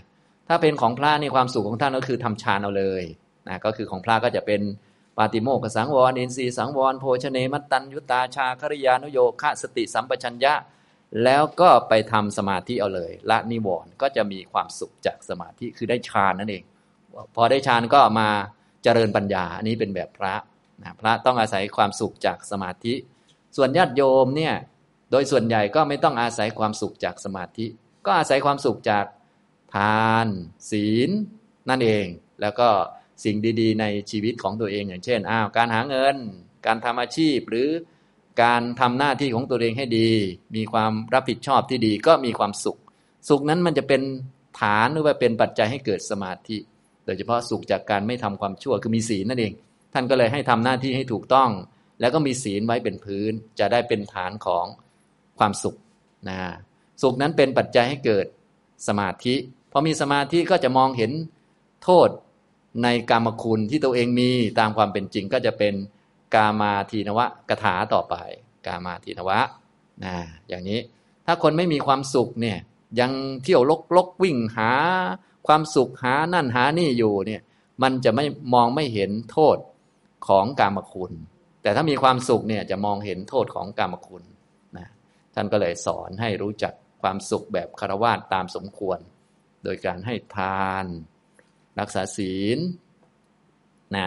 [0.49, 3.03] ถ้าเป็นของพระนี่ความสุขของท่านก็คือทำฌานเอาเลย
[3.49, 4.61] นะก็คือของพระก็จะเป็น
[5.19, 10.55] ปาติโมกขสังวรอินทรีสังวรโภชเนมัตตัญยุตาชาคริยานุโยคะสติสัมปชัญญะ
[11.25, 16.63] แล้วก็ไปทำสมาธิเอาเลยละนิวรณ์ก็จะมีความสุขจากสมาธิคือได้ฌานนั่นเอง
[17.37, 18.29] พอได้ฌานก็มา
[18.83, 20.35] เจริญปัญญา อันนี้เป็นแบบพระ
[20.81, 22.95] นะพระต้องอาศัยความสุขจากสมาธิ
[23.57, 24.55] ส่วนญาติโยมเนี่ย
[25.11, 27.67] โดยส่วนใหญ่ก็ไม่ต้องอาศัยความสุขจากสมาธิ
[28.07, 29.05] ก็อาศัยความสุขจาก
[29.75, 30.27] ทาน
[30.71, 31.11] ศีล
[31.69, 32.07] นั่นเอง
[32.41, 32.69] แล้วก็
[33.25, 36.17] สิ่งดี ๆ ในชีวิตของตัวเองอย่างเช่นอ้าวการหาเงิน
[36.67, 37.69] การทำอาชีพหรือ
[38.43, 40.11] การทำหน้าที่ของตัวเองให้ดี
[40.57, 42.79] มีความรับผิดชอบที่ดีก็มีความสุข
[43.29, 44.03] สุขนั้นมันจะเป็น
[44.61, 46.59] ฐานหรือว่าเป็นปัจจัยให้เกิดสมาธิ
[47.05, 49.53] โดยเฉพาะสุขจากการไม่ทำความชั่วคือมีศีลนั่นเอง
[49.93, 51.51] ท่านก็เลยให้ทำหน้าที่ให้ถูกต้อง
[52.01, 54.67] แล้วก็มีศีลไว้เป็นพื้น จะได้เป็นฐานของ
[55.39, 55.77] ความสุข
[56.29, 56.39] นะ
[57.03, 58.27] สุขนั้นเป็นปัจจัยให้เกิด
[58.89, 59.35] สมาธิ
[59.73, 61.13] พอมีสมาธิก็จะมองเห็น
[61.85, 62.09] โทษ
[62.83, 65.75] ในกามคุณที่ตัวเองมีตามความเป็นจริงก็จะเป็น
[66.35, 68.15] กามาทีนวะกถาต่อไป
[68.67, 69.39] กามาทีนวะ
[70.05, 70.17] นะ
[70.49, 70.81] อย่างนี้
[71.27, 72.59] ถ้าคนไม่มีความสุขเนี่ย
[73.01, 73.13] ยัง
[73.43, 74.71] เที่ยวลกลกวิ่งหา
[75.47, 77.41] ความสุขหานั่นหานี่อยู่เนี่ย
[77.83, 79.57] มันจะไม่มองไม่เห็นโทษ
[80.27, 81.13] ของกามคุณ
[81.67, 84.25] แต่ถ้ามีความสุขเนี่ยจะมองเห็นโทษของกามคุณ
[84.79, 84.89] นะ
[85.35, 88.99] ท่านก็เลยสอนให้รู้จักความสุขแบบคารวะตามสมควร
[89.65, 90.87] โดยการให้ทาน
[91.81, 92.59] รักษาศีล
[93.97, 94.07] นะ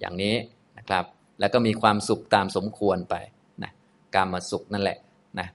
[0.00, 0.36] อย่างนี้
[0.78, 1.04] นะครับ
[1.40, 3.14] แล้วก็มีความสุขตามสมควรไป
[3.62, 3.72] นะ
[4.14, 4.98] การมาสุขนั่นแหละ
[5.38, 5.48] นะ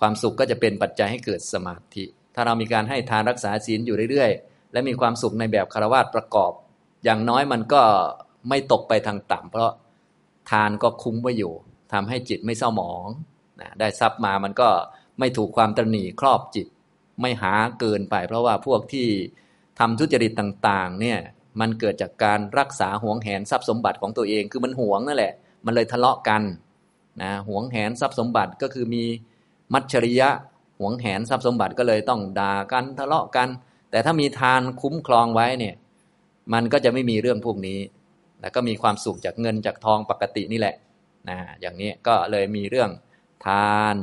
[0.00, 2.04] ความสุขก็จะเป็นปัจจัยให้เกิดสมาธิ
[2.34, 6.52] ถ้าเรามีการให้ทานรักษาศีลอยู่เรื่อยๆ และมีความสุขในแบบคารวาสประกอบ
[7.04, 7.82] อย่างน้อยมันก็
[8.48, 9.72] ไม่ตกไปทางต่ำเพราะ
[10.50, 11.54] ทานก็คุ้มไว้อยู่
[11.92, 13.08] ทำให้จิตไม่เศร้าหมอง
[13.60, 14.68] นะได้ทรัพย์มามันก็
[15.18, 16.66] ไม่ถูกความตรณีครอบจิต
[17.20, 19.06] ไม่หาเกินไป เพราะว่าพวกที่
[19.78, 21.18] ทำทุจริตต่างๆ เนี่ย
[21.60, 25.32] มันเกิดจากการรักษาหวงแหนทรัพย์สมบัติของตัวเองคือมันหวงนั่นแหละ
[25.66, 26.42] มันเลยทะเลาะกัน
[27.22, 29.04] นะหวงแหนทรัพย์สมบัติก็คือมี
[29.74, 30.28] มัจฉริยะ
[30.80, 33.48] หวงแหนทรัพย์สมบัติก็เลยต้องด่ากันทะเลาะกัน
[33.90, 35.74] แต่ถ้ามีทานคุ้มครองไว้เนี่ย
[36.52, 37.78] มันก็จะไม่มีเรื่องพวกนี้
[38.44, 40.76] แล้วก็มีความสุขจากเงินจากทองปกตินี่แหละ
[41.28, 42.90] นะอย่างนี้ก็เลยมีเรื่อง
[43.46, 43.96] ทาน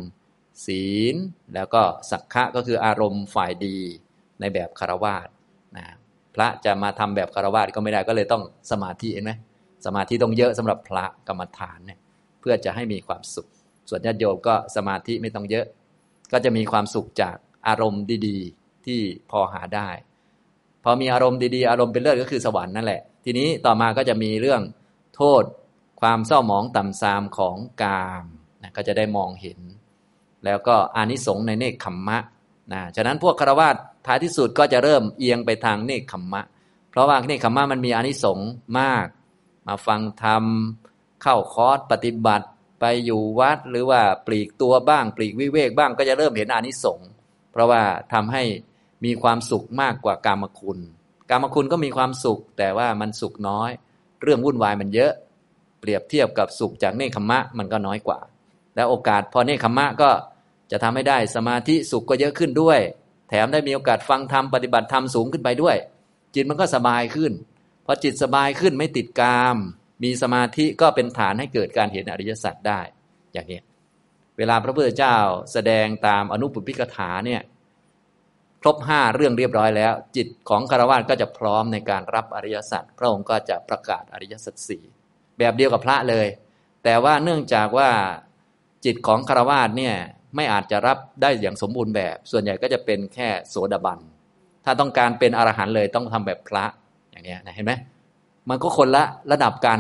[0.66, 1.16] ศีล
[1.54, 1.82] แล้วก็
[2.12, 3.78] สักขะก็คืออารมณ์ฝ่ายดี
[4.40, 5.28] ในแบบคารวาส
[5.78, 5.86] นะ
[6.36, 9.32] พระจะมาทำแบบคารวาสก็ไม่ได้ก็เลยต้องสมาธิเห็นไหม
[9.86, 12.00] สมาธิต้องเยอะสำหรับพระกรรมฐานเนี่ย
[12.40, 13.48] เพื่อจะให้มีความสุข
[13.90, 15.66] ส่วนญาติโยมก็สมาธิไม่ต้องเยอะ
[16.32, 17.36] ก็จะมีความสุขจาก
[17.68, 19.00] อารมณ์ดี ๆ ที่
[19.32, 19.90] พอหาได้
[20.84, 24.62] พอมีอารมณ์ดีๆ อารมณ์เป็นเลิศก็คือสวรรค์นั่นแหละ ทีนี้ต่อมาก็จะมีเรื่อง
[25.16, 25.44] โทษ
[26.02, 28.26] ความเศร้าหมองต่ำทรามของกาม
[28.62, 29.60] นะก็จะได้มองเห็น
[30.46, 32.18] แล้วก็อานิสงส์ในเนคขมมะ
[32.74, 33.76] นะฉะนั้นพวกคารวาส
[34.08, 36.42] ท้ายที่สุดก็จะเริ่มเอียงไปทางเนคขมมะ
[36.90, 38.50] เพราะว่าเนคขมมะมันมีอานิสงส์
[38.80, 39.08] มาก
[39.68, 40.44] มาฟังธรรม
[41.22, 42.48] เข้าคอร์สปฏิบัติ
[42.80, 47.08] ไปอยู่วัดหรือว่าปลีกตัวบ้าง ปลีกวิเวกบ้างก็จะเริ่มเห็นอานิสงส์
[47.52, 47.82] เพราะว่า
[48.14, 48.44] ทำให้
[49.06, 50.80] มีความสุขมากกว่ากามคุณ
[51.32, 53.72] กามคุณก็มีความสุข แต่ว่ามันสุขน้อย
[54.22, 55.12] เรื่องวุ่นวายมันเยอะ
[55.80, 58.20] เปรียบเทียบกับสุขจากเนคขมะมันก็น้อยกว่า
[58.76, 60.10] แล้วโอกาสพอเนคขมะก็
[60.72, 62.80] จะทำให้ได้สมาธิสุขก็เยอะขึ้นด้วย
[63.30, 65.76] แถมได้มีโอกาสฟังธรรมปฏิบัติธรรมสูงขึ้นไปด้วย
[66.36, 67.32] จิตมันก็สบายขึ้น
[67.86, 69.58] พอจิตสบายขึ้นไม่ติดกาม
[70.04, 72.80] มีสมาธิก็เป็นฐานให้เกิดการเห็นอริยสัจได้
[73.34, 73.60] อย่างนี้
[74.38, 75.18] เวลาพระพุทธเจ้า
[75.54, 77.42] แสดงตามอนุปปิกถาเนี่ย
[78.62, 84.84] ครบห้าเรื่องเรียบร้อยแล้ว จิตของคารวะก็จะพร้อมในการรับอริยสัจพระองค์ก็จะประกาศอริยสัจสี่
[85.38, 86.28] แบบเดียวกับพระเลย
[86.84, 87.90] แต่ว่าเนื่องจากว่า
[88.86, 89.96] จิตของคารวะเนี่ย
[90.36, 94.00] ไม่อาจจะรับได้อย่างสมบูรณ์แบบ ส่วนใหญ่ก็จะเป็นแค่โสดาบัน
[94.66, 96.66] ถ้าต้องการเป็นอรหันต์เลยต้องทำแบบพระ
[97.12, 97.74] อย่างนี้นะเห็นไหม
[98.50, 99.80] มันก็คนละระดับกัน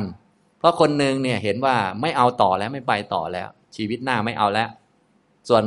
[0.59, 4.69] เพราะคนหนึ่งเนี่ยเห็นว่าไม่เอาต่อแล้วไม่ไปต่อแล้ว ชีวิตหน้าไม่เอาแล้ว
[5.49, 5.63] ส่วน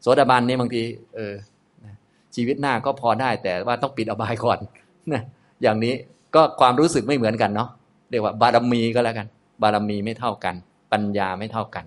[0.00, 0.82] โสดาบันนี่บางที
[1.14, 1.34] เออ
[2.34, 4.58] ชีวิตหน้าก็พอได้แต่ว่าต้องปิดอบายก่อน
[5.12, 5.22] นะ
[5.62, 5.94] อย่างนี้
[6.34, 7.68] ก็ความรู้สึกไม่เหมือนกันเนาะ
[8.10, 9.26] เรียกว่าบารมีก็แล้วกัน
[9.62, 10.54] บารมีไม่เท่ากัน
[10.92, 11.84] ปัญญาไม่เท่ากัน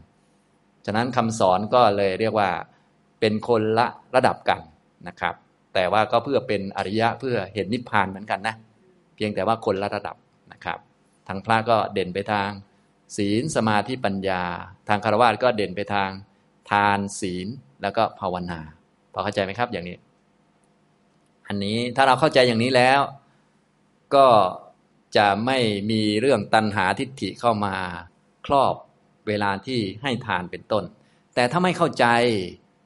[0.85, 2.49] ฉะนั้นคำสอนก็เลยเรียกว่า
[3.19, 4.61] เป็นคนละระดับกัน
[5.07, 5.35] นะครับ
[5.73, 8.55] แต่ว่าก็เพื่อเป็นอริยะเพื่อเห็นนิพพานเหมือนกันนะ
[9.15, 10.15] เพียงแต่ว่าคนละระดับ
[10.51, 10.77] นะครับ
[11.27, 12.49] ทางพระก็เด่นไปทาง
[13.17, 14.41] ศีลสมาธิปัญญา
[14.89, 16.09] ทางคารวะก็เด่นไปทาง
[16.71, 17.47] ทานศีล
[17.81, 18.59] แล้วก็ภาวนา
[19.13, 19.95] พอเข้าใจไหมครับอย่างนี้
[21.53, 22.99] อันนี้ถ้าเราเข้าใจอย่างนี้แล้ว
[24.15, 24.27] ก็
[25.17, 25.57] จะไม่
[25.91, 27.75] มีเรื่องตัณหาทิฏฐิเข้ามา
[28.45, 28.73] ครอบ
[29.27, 30.83] เวลาที่ให้ทานเป็นต้น
[31.35, 32.05] แต่ถ้าไม่เข้าใจ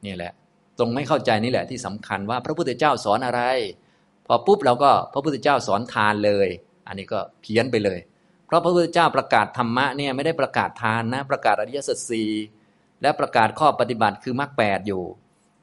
[0.05, 0.33] นี่แหละ
[0.77, 3.41] ตรงไม่เข้าใจนี่แหละที่สำคัญว่าพระพุทธเจ้าสอนอะไร
[4.27, 6.47] พอปุ๊บเราก็พระพุทธเจ้าสอนทานเลย
[6.87, 7.99] อันนี้ก็เพี้ยนไปเลย
[8.45, 12.31] เพราะพระพุทธเจ้าประกาศธรรมะเนี่ยไม่ได้ประกาศทานนะประกาศอริยสัจสี่
[13.01, 15.03] และประกาศข้อปฏิบัติคือมรรคแปดอยู่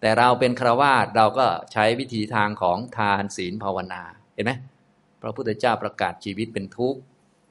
[0.05, 4.03] แต่เราเป็นครวาสเราก็ใช้วิธีทางของทานศีลภาวนา
[4.35, 4.53] เห็นไหม
[5.23, 7.01] พระพุทธเจ้าประกาศชีวิตเป็นทุกข์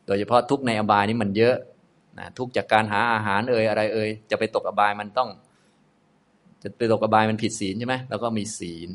[0.06, 1.56] โดยเฉพาะทุกข์ในอบายนี้มันเยอะ
[2.20, 5.30] นะทุกข์จากการหาอาหารเอ่ยอะไรเอ่ยจะไปตกอบายมันต้อง
[6.64, 8.90] จะไปตกอบายมันผิดศีลใช่ไหมแล้วก็มีศีล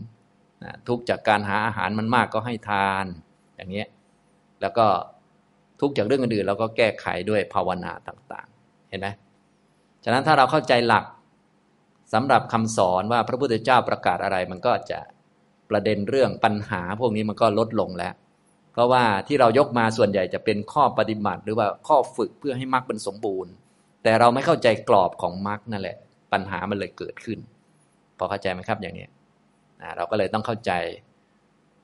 [0.64, 3.04] นะทุกข์จากการหาอาหารมันมากก็ให้ทาน
[3.56, 3.88] อย่างเงี้ย
[4.60, 4.86] แล้วก็
[5.80, 9.08] ทุกจากเรื่องอื่นๆเราก็แก้ไขด้วยภาวนาต่าง ๆ เห็นไหม
[10.04, 11.04] ฉะนั้นถ้าเราเข้าใจหลัก
[12.12, 15.00] สำหรับคำสอนว่าพระพุทธเจ้าประกาศอะไร มันก็จะ
[15.70, 18.14] ประเด็นเรื่องปัญหาพวกนี้มันก็ลดลงแล้ว
[18.72, 23.52] เพราะว่าที่เรายกมาส่วนใหญ่จะเป็นข้อปฏิบัติหรือว่าข้อฝึกเพื่อให้มรรคเป็นสมบูรณ์
[24.02, 25.96] แต่เราไม่เข้าใจกรอบของมรรคนั่นแหละ
[26.32, 27.38] ปัญหามันเลยเกิดขึ้น
[28.18, 29.06] พอเข้าใจไหมครับอย่างนี้
[29.96, 30.72] เราก็เลยต้องเข้าใจ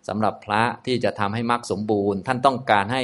[0.09, 3.03] สำหรับพระที่จะทำให้มรรคสมบูรณ์ ท่านต้องการให้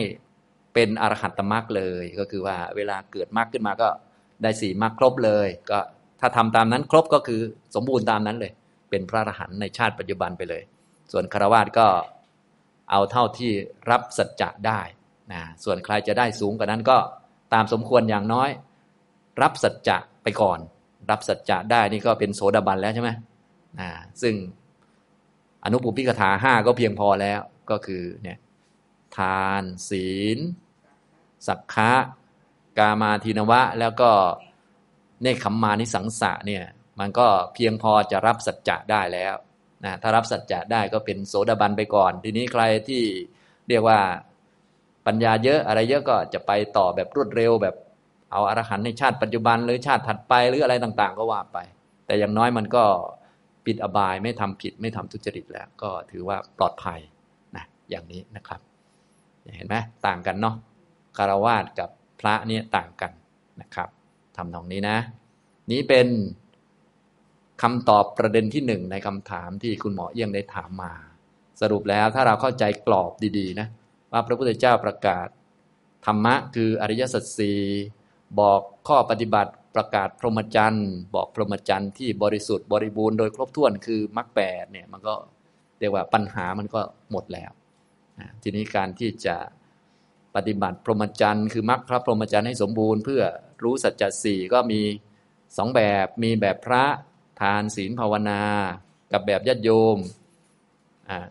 [0.75, 3.89] เป็นอรหัตตมรรคเลย ก็คือว่าเวลาเกิดมรรคขึ้นมาก็
[4.43, 5.79] ได้สี่มรรคครบเลย ก็
[6.21, 7.41] ถ้าทำตามนั้นครบก็คือ
[7.75, 8.53] สมบูรณ์ตามนั้นเลย
[8.91, 10.63] เป็นพระอรหันต์ในชาติปัจจุบันไปเลย
[11.13, 11.87] ส่วนคารวะก็
[12.91, 13.53] เอาเท่าที่
[13.91, 14.81] รับสัจจะได้
[15.33, 16.99] นะส่วนใครจะได้สูงกว่านั้นก็
[17.55, 18.51] ตามสมควรอย่างน้อย
[19.43, 20.59] รับสัจจะไปก่อน
[21.11, 23.11] รับสัจจะได้นี่ก็เป็นโสดาบันแล้วใช่ไหม
[23.81, 23.91] นะ
[24.23, 24.35] ซึ่ง
[25.65, 27.41] อนุปุพิกถาห้าก็เพียงพอแล้ว
[27.71, 28.39] ก็คือเนี่ย
[29.17, 30.39] ทานศีล
[31.47, 31.93] สักขะ
[32.79, 34.11] กามาทินวะ แล้วก็
[35.23, 36.63] เนคขมมานิสังสะเนี่ย
[37.01, 39.35] มันก็เพียงพอจะรับสัจจะได้แล้ว
[39.85, 43.03] นะถ้ารับสัจจะได้ก็เป็นโสดาบันไปก่อน ทีนี้ใครที่
[43.69, 44.01] เรียกว่า
[45.07, 47.75] ปัญญาเยอะอะไรเยอะก็จะไปต่อแบบรวดเร็วแบบ
[48.33, 51.59] เอาอรหันต์ในชาติปัจจุบันหรือชาติถัดไปหรืออะไรต่างๆ ก็ว่าไป
[52.07, 52.85] แต่อย่างน้อยมันก็
[53.67, 57.01] ปิดอบายไม่ทำผิดไม่ทำทุจริตแล้ว ก็ถือว่าปลอดภัย
[57.57, 58.61] นะอย่างนี้นะครับ
[59.57, 60.57] เห็นไหมต่างกันเนาะ
[61.17, 61.91] คารวาสกับ
[62.21, 63.13] พระเนี่ยต่างกัน
[63.61, 63.89] นะครับ
[64.41, 64.99] ทำตรงนี้นะ
[65.73, 66.09] นี้เป็น
[67.63, 70.93] คำตอบประเด็นที่หนึ่งในคำถามที่คุณหมอเอี้ยงได้ถามมา
[71.61, 73.69] สรุปแล้วถ้าเราเข้าใจกรอบดีๆนะ
[74.13, 75.29] ว่าพระพุทธเจ้าประกาศ
[76.07, 77.61] ธรรมะคืออริยสัจสี่
[78.41, 85.15] บอกข้อปฏิบัติประกาศพรหมจรรย์ บอกพรหมจรรย์ที่บริสุทธิ์บริบูรณ์โดยครบถ้วนคือมรรคแปดเนี่ยมันก็
[85.79, 86.81] เรียกว่าปัญหามันก็
[87.11, 87.51] หมดแล้ว
[88.43, 89.37] ทีนี้การที่จะ
[90.37, 93.23] ปฏิบัติพรหมจรรย์คือมรรคพระพรหมจรรย์ให้สมบูรณ์เพื่อ
[93.65, 94.81] รู้สัจจะสี่ก็มี
[95.57, 96.85] สองแบบมีแบบพระ
[97.41, 98.43] ทานศีลภาวนา
[99.13, 99.99] กับแบบญาติโยม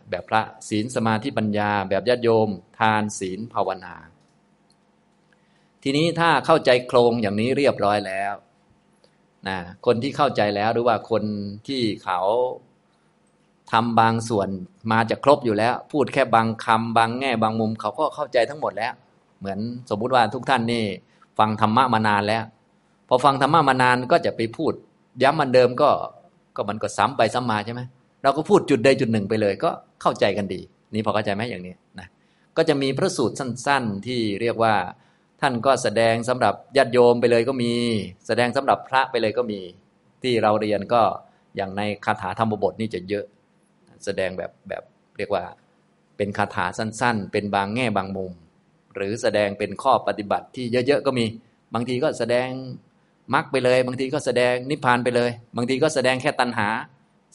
[0.09, 2.49] แบบพระศีลสมาธิปัญญา แบบญาติโยม
[2.79, 3.95] ทานศีลภาวนา
[5.83, 8.33] ทีนี้ถ้าเข้าใจโครงอย่างนี้เรียบร้อยแล้ว
[9.47, 11.23] นะคนที่เข้าใจแล้วหรือว่าคน
[11.67, 12.19] ที่เขา
[13.71, 14.49] ทำบางส่วน
[14.91, 18.93] มาจะครบอยู่แล้ว พูดแค่บางคำบางแง่บางมุม เขาก็เข้าใจทั้งหมดแล้ว
[19.39, 19.59] เหมือน
[19.89, 20.85] สมมุติว่าทุกท่านนี่
[21.39, 22.43] ฟังธรรมะมานานแล้ว
[23.07, 24.73] พอฟังธรรมะมานานก็จะไปพูด
[25.23, 25.89] ย้ำมันเดิมก็
[26.55, 27.81] ก็มันก็ซ้ำไปซ้ำมาใช่ไหม
[28.23, 29.69] เราก็พูดจุดใดจุดหนึ่งไปเลย ก็
[30.01, 30.61] เข้าใจกันดี
[30.93, 32.07] นี่พอเข้าใจไหมอย่างนี้นะ
[32.57, 34.73] ก็จะมีพระสูตรสั้น ๆ ที่เรียกว่า
[35.41, 37.71] ท่านก็แสดงสำหรับญาติโยมไปเลยก็มี
[38.27, 39.59] แสดงสำหรับพระไปเลยก็มี
[40.23, 41.01] ที่เราเรียนก็
[41.55, 43.25] อย่างในคาถาธรรมบทนี่จะเยอะ
[44.05, 44.83] แสดงแบบแบบ
[45.17, 45.43] เรียกว่า
[46.17, 48.31] เป็นคาถาสั้น ๆ เป็นบางแง่บางมุม
[48.95, 51.25] หรือแสดงเป็นข้อปฏิบัติที่เยอะๆก็มี
[51.73, 52.49] บางทีก็แสดง
[53.33, 56.69] มรรคไปเลย บางทีก็แสดงนิพพานไปเลย บางทีก็แสดงแค่ตัณหา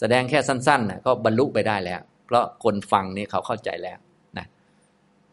[0.01, 3.99] แสดงแค่สั้นๆนะก็บรรลุไปได้แล้ว เพราะคนฟังนี่เขาเข้าใจแล้ว
[4.39, 4.47] นะ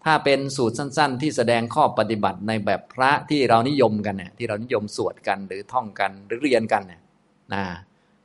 [0.03, 7.01] ถ้าเป็นสูตรสั้น ๆ ที่แสดงข้อปฏิบัติในแบบพระที่เรานิยมกันเนี่ยที่เรานิยมสวดกันหรือท่องกันหรือเรียนกันเนี่ย
[7.53, 7.63] นะ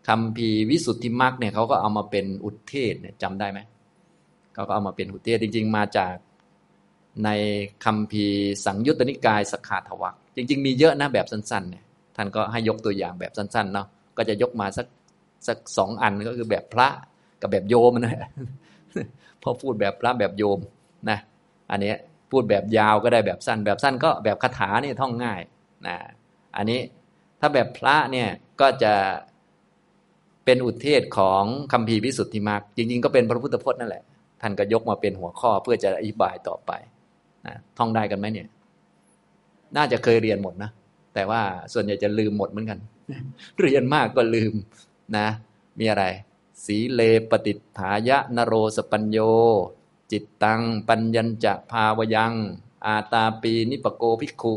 [0.09, 3.61] คำพีวิสุทธิมรรคเนี่ยเขาก็เอามาเป็นอุทเทศเนี่ยจำได้ไหม
[4.55, 6.15] เขาก็เอามาเป็นอุทเทศจริง ๆ มาจาก
[7.25, 7.31] ใน
[7.85, 8.25] คำพี
[8.67, 11.85] สังยุตตนิกายสขาทวักจริง ๆ มีเยอะนะแบบสั้นๆเนี่ย
[12.17, 13.87] ท่านก็ให้ยกตัวอย่างแบบสั้นๆเนาะ
[14.17, 14.87] ก็จะยกมาสัก
[15.47, 16.89] สักสองอันก็คือแบบพระ
[17.41, 18.31] กับแบบโยมนะ
[19.43, 20.59] พอพูดแบบพระแบบโยม
[21.11, 21.19] นะ
[21.71, 21.93] อันนี้
[22.31, 25.41] พูดแบบยาวก็ได้แบบสั้น แบบสั้นก็แบบคาถานี่ท่องง่าย
[25.87, 25.97] นะ
[26.57, 26.81] อันนี้
[27.41, 28.29] ถ้าแบบพระเนี่ย
[28.61, 28.95] ก็จะ
[30.45, 31.43] เป็นอุทเทศของ
[31.73, 34.03] คำพีวิสุทธิมรรคจริง ๆ ก็เป็นพระพุทธพจน์นั่นแหละ
[34.41, 36.73] ท่านก็ยกมาเป็นหัวข้อเพื่อจะอธิบายต่อไป
[37.47, 38.47] นะท่องได้กันไหมเนี่ย
[39.77, 40.71] น่าจะเคยเรียนหมดนะ
[41.15, 41.43] แต่ว่า
[41.73, 42.79] ส่วนใหญ่จะลืมหมดเหมือนกัน
[43.61, 44.55] เรียนมากก็ลืม
[45.17, 45.29] นะ
[45.79, 46.05] มีอะไร
[46.65, 49.19] สีเลปฏิฐายะนโรสปัญโย
[50.13, 52.33] จิตตัง ปัญญจะภาวยัง
[52.87, 54.55] อาตาปีนิปโกภิกขุ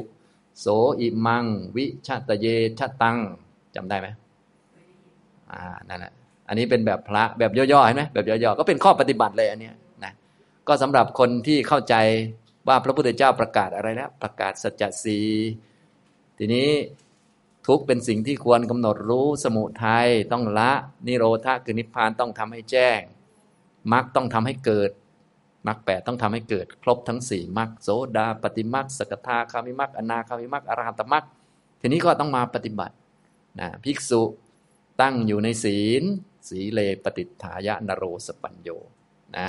[0.60, 0.66] โส
[1.00, 2.48] อิมัง วิชาตเย
[2.80, 3.18] ชตัง
[3.76, 4.08] จำได้ไหม
[5.52, 6.14] อ่านั่นแหละ
[6.48, 9.72] อันนี้เป็นแบบพระแบบย่อๆเห็นไหมแบบย่อๆก็เป็นข้อปฏิบัติเลยอันนี้
[10.04, 10.14] นะ
[10.68, 11.96] ก็สำหรับคนที่เข้าใจ
[12.68, 15.20] ว่าพระพุทธเจ้าประกาศอะไรแล้วประกาศสัจจสี
[16.38, 16.70] ทีนี้
[17.68, 20.72] ทุกเป็นสิ่งที่ควรกำหนดรู้สมุทัยต้องละ
[21.08, 23.02] นิโรธาคือนิพพานต้องทำให้แจ้ง
[23.94, 24.92] มรรคต้องทำให้เกิด
[25.68, 31.26] มรรคแปดต้องทำให้เกิด ครบทั้งสี่มรรคโสดาปฏิมรรคสกทาคามิมรรคอนาคามิมรรคอรหัตมรรค
[31.82, 32.96] ทีนี้ก็ต้องมาปฏิบัติ
[33.60, 34.22] นะภิกษุ
[35.02, 36.04] ตั้งอยู่ในศีล
[36.50, 38.70] สีเลปฏิฐายะนโรสปัญโย
[39.38, 39.48] นะ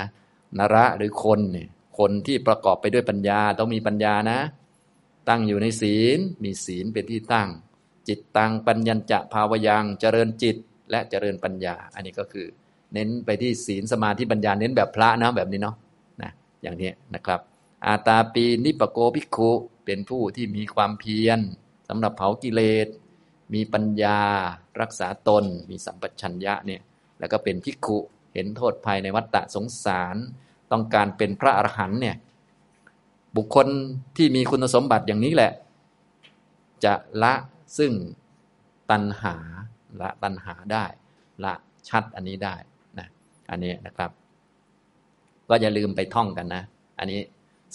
[0.57, 1.69] นระหรือคนเนี่ย
[2.01, 4.39] คนที่ประกอบไปด้วยปัญญาต้องมีปัญญานะ
[5.29, 7.49] ตั้งอยู่ในศีล มีศีลเป็นที่ตั้ง
[8.07, 10.55] จิตตังปัญญจะภาวยังเจริญจิต
[10.91, 12.47] และเจริญปัญญา อันนี้ก็คือ
[12.93, 15.75] เน้นไปที่ศีลสมาธิปัญญาเน้นแบบพระนะแบบนี้เนาะ
[16.21, 16.31] นะ
[16.61, 17.39] อย่างนี้นะครับ
[17.85, 19.51] อาตาปีนิปโกภิกขุ
[19.85, 21.39] เป็นผู้ที่มีความเพียร
[21.89, 22.87] สำหรับเผากิเลส
[23.53, 24.19] มีปัญญา
[24.81, 26.81] รักษาตน มีสัมปชัญญะเนี่ย
[27.19, 27.97] แล้วก็เป็นภิกขุ
[28.33, 30.17] เห็นโทษภัยในวัฏฏะสงสาร
[30.71, 32.15] ต้องการเป็นพระอรหันต์เนี่ย
[33.35, 33.67] บุคคล
[34.17, 35.51] ที่มีคุณสมบัติอย่างนี้แหละ
[36.83, 36.93] จะ
[37.23, 37.33] ละ
[37.77, 37.91] ซึ่ง
[38.91, 39.35] ตัณหา
[40.01, 40.85] ละตัณหาได้
[41.43, 41.53] ละ
[41.89, 42.55] ชัดอันนี้ได้
[42.99, 43.07] นะ
[43.49, 44.11] อันนี้นะครับ
[45.49, 46.63] ก็อย่าลืมไปท่องกันนะ
[46.99, 47.19] อันนี้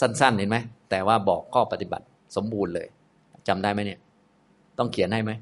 [0.01, 0.57] สั้น ๆ เห็นไหม
[0.91, 2.87] แต่ว่าบอกข้อปฏิบัติสมบูรณ์เลย
[3.49, 4.01] จำได้ไหมเนี่ย
[4.79, 5.33] ต้องเขียนให้ไหม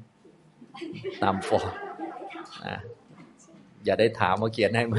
[1.23, 1.73] ตามฟอร์
[3.85, 4.97] อย่าได้ถามว่าเขียนให้ไหม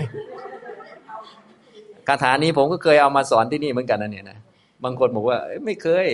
[2.08, 4.38] คาถานี้ผมก็เคยเอามาสอนที่นี่เหมือนกันนะเนี่ยนะ
[4.84, 6.06] บางคนบอกว่าไม่เคย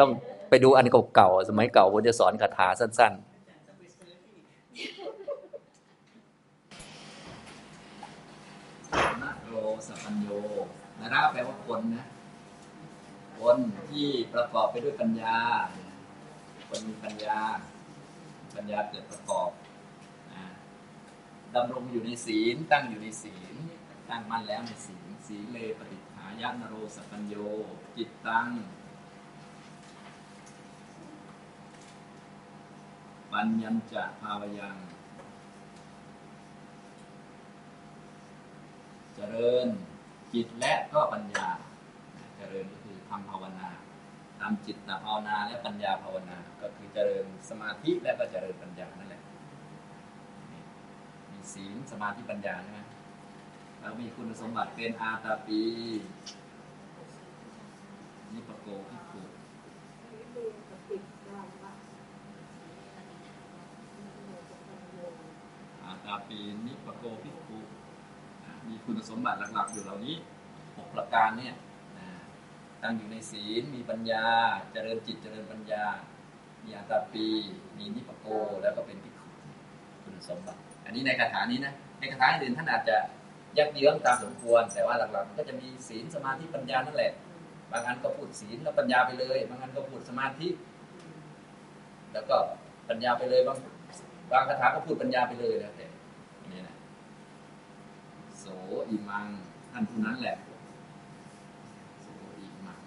[0.00, 0.10] ต้อง
[0.48, 3.30] ไปดูอันเก่าๆสมัยเก่าผมจะสอนคาถาสั้นๆ
[9.88, 10.28] สปัญโย
[11.00, 12.06] นาระแปลว่าคนนะ
[13.40, 13.56] คน
[13.88, 15.36] ที่ประกอบไปด้วยปัญญา
[16.68, 17.38] คนมีปัญญา
[18.56, 19.50] ปัญญาเกิดประกอบ
[21.54, 23.56] ดำรงอยู่ในศีล ตั้งอยู่ในศีล
[24.10, 24.99] ตั้งมั่นแล้วในศีล
[25.32, 27.34] ศีเลปฏิหายานโรสปัญโย
[27.96, 28.48] จิตตัง
[33.32, 34.76] ปัญญัญจะภาวยัง
[39.14, 39.66] เจริญ
[40.34, 41.48] จิตและก็ปัญญา
[42.36, 43.68] เจริญก็คือทำภาวนา
[44.40, 49.22] ทำจิตตภาวนาและปัญญาภาวนา ก็คือเจริญสมาธิและก็เจริญปัญญานั่นแหละ
[51.30, 52.80] มีศีลสมาธิปัญญาใช่ไหม
[53.80, 55.60] แล้วมีคุณสมบัติเป็นอาตาปี
[58.32, 59.22] นิปโกพิกุ
[65.84, 67.58] อาตาปีนิปโกพิกุ
[68.68, 70.16] มีคุณสมบัติหลักๆ อยู่เหล่านี้
[70.76, 71.54] หกประการเนี่ย
[72.82, 74.24] ตั้งอยู่ในศีล มีปัญญา
[74.72, 75.84] เจริญจิต เจริญปัญญา
[76.64, 77.26] มีอาตาปี
[77.76, 78.26] มีนิปโก
[78.62, 79.28] แล้วก็เป็นพิกขุ
[80.02, 82.96] คุณสมบัติ อันนี้ในคาถานี้นะ ในคาถาอื่นท่านอาจจะ
[83.58, 87.12] ยักเยื้องตามสมควร แต่ว่าหลักๆก็จะมีศีลสมาธิปัญญานั่นแหละ
[87.72, 90.48] บางอันก็พูดศีลแล้วปัญญาไปเลย บางอันก็พูดสมาธิ
[92.12, 92.36] แล้วก็
[92.88, 93.56] ปัญญาไปเลยบาง
[94.30, 95.86] บางคาถาก็พูดปัญญาไปเลยแล้วแต่
[96.52, 96.76] นี่นะ
[98.38, 98.44] โส
[98.88, 99.26] อิมัง
[99.72, 100.36] ท่านผู้นั้นแหละ
[102.02, 102.06] โส
[102.40, 102.80] อิมัง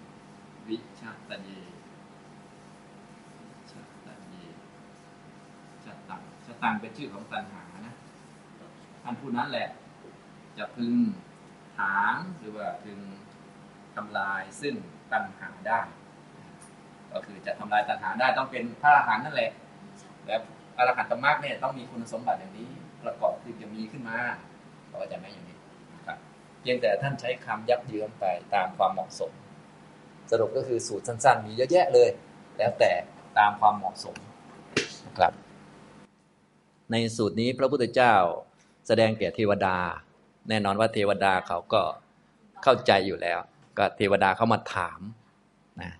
[0.68, 1.50] วิชาตเย
[3.70, 4.34] ชาตเย
[5.84, 7.94] ชาตังชาตังเป็นชื่อของตัณหานะ
[9.02, 9.68] ท่านผู้นั้นแหละ
[10.58, 10.94] จะพึง
[11.78, 12.98] หางหรือว่าพึง
[13.94, 14.74] ทำลายซึ่ง
[15.12, 15.80] ตัณหาได้
[17.12, 19.50] ก็คือจะทำลายตัณหาได้ต้องเป็นพระอรหันต์นั่นแหละ
[20.26, 20.36] และ
[20.78, 22.70] อรหันตมรรคเนี่ยต้องมีคุณสมบัติอย่างนี้
[23.02, 24.18] ประกอบคือจะมีขึ้นมา
[24.88, 25.58] เราก็จะไม่อย่างนี้
[26.06, 26.18] ครับ
[26.60, 28.24] เพียงแต่ท่านใช้คำยับเยื้อไป
[28.54, 29.32] ตามความเหมาะสม
[30.30, 32.10] สรุปก็คือสูตรสั้น ๆ มีเยอะแยะเลย
[32.58, 32.92] แล้วแต่
[33.38, 34.16] ตามความเหมาะสม
[35.06, 35.32] นะครับ
[36.90, 38.14] ในสูตรนี้พระพุทธเจ้า
[38.86, 39.76] แสดงแก่เทวดา
[40.48, 41.82] แน่นอนว่าเทวดาเขาก็
[42.62, 43.38] เข้าใจอยู่แล้ว
[43.78, 45.00] ก็เทวดาเขามาถาม
[45.82, 45.90] นะ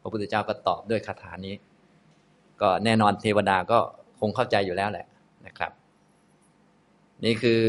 [0.00, 1.54] พระพุทธเจ้าก็ตอบด้วยคาถานี้
[2.60, 3.78] ก็แน่นอนเทวดาก็
[4.20, 5.06] คงเข้าใจอยู่แล้วแหละ
[5.46, 5.72] นะครับ
[7.24, 7.60] นี่คือ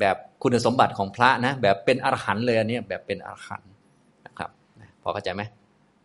[0.00, 3.70] แบบคุณสมบัติของพระนะ แบบเป็นอรหันต์เลยอันนี้แบบเป็นอรหันต์
[4.26, 4.50] นะครับ
[5.02, 5.42] พอเข้าใจไหม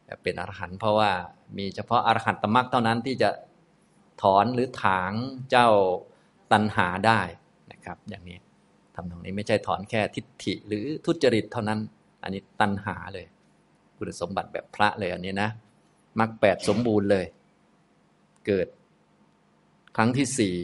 [0.06, 1.12] แบบเป็นอรหันต์เพราะว่า
[1.58, 3.30] มีเฉพาะอรหันตมรรคเท่านั้นที่จะ
[4.22, 5.12] ถอนหรือถาง
[5.50, 5.68] เจ้า
[6.52, 7.22] ตัณหาได้
[7.72, 8.38] นะครับ อย่างนี้
[9.00, 11.80] ทำตรงนี้ไม่ใช่ถอนแค่ทิฏฐิ หรือทุจริตเท่านั้น
[12.24, 13.26] อันนี้ตัณหาเลย
[13.98, 15.50] คุณสมบัติแบบพระเลยอันนี้นะ
[16.20, 17.26] มรรคแปดสมบูรณ์เลย
[18.46, 18.68] เกิด
[19.98, 20.56] ครั้งที่สี่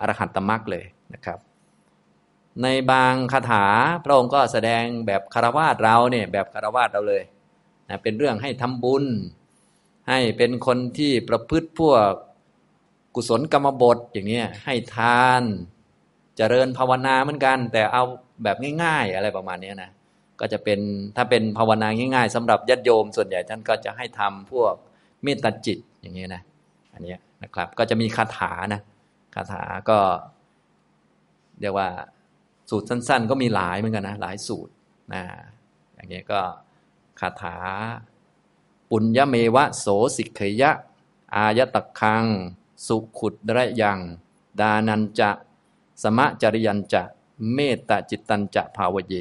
[0.00, 1.38] อรหันตมรรคเลยนะครับ
[2.62, 3.64] ในบางคาถา
[4.04, 7.22] พระองค์ก็แสดงแบบคารวาสเราเนี่ยแบบคารวาสเราเลย
[7.88, 9.04] นะเป็นเรื่องให้ทำบุญ
[10.08, 12.12] ให้เป็นคนที่ประพฤติพวก
[13.14, 15.42] กุศลกรรมบทอย่างนี้ให้ทาน
[16.38, 18.02] เจริญภาวนาเหมือนกัน แต่เอา
[18.42, 19.90] แบบง่าย ๆ อะไรประมาณนี้นะ
[20.40, 20.80] ก็จะเป็น
[21.16, 24.74] ถ้าเป็นภาวนาง่าย ๆสำหรับญาติโยมส่วนใหญ่ท่านก็จะให้ทำพวก
[25.22, 26.42] เมตตาจิตอย่างนี้นะ
[26.94, 28.80] อันนี้นะครับ ก็จะมีคาถานะ
[29.34, 29.98] คาถาก็
[31.60, 31.88] เรียกว่า
[32.70, 34.72] สูตรสั้น ๆ ก็มีหลายเหมือนกันนะหลายสูตร
[35.14, 35.22] นะ
[35.94, 36.40] อย่างนี้ก็
[37.20, 37.56] คาถา
[38.90, 39.86] ปุญญเมวะโส
[40.16, 40.70] สิกขยะ
[41.34, 42.24] อายตคัง
[42.86, 43.98] สุขุดระยัง
[44.60, 45.30] ดานันจะ
[46.02, 47.02] สมะจริยันจะ
[47.54, 49.14] เมตตาจิตตันจะภาวเย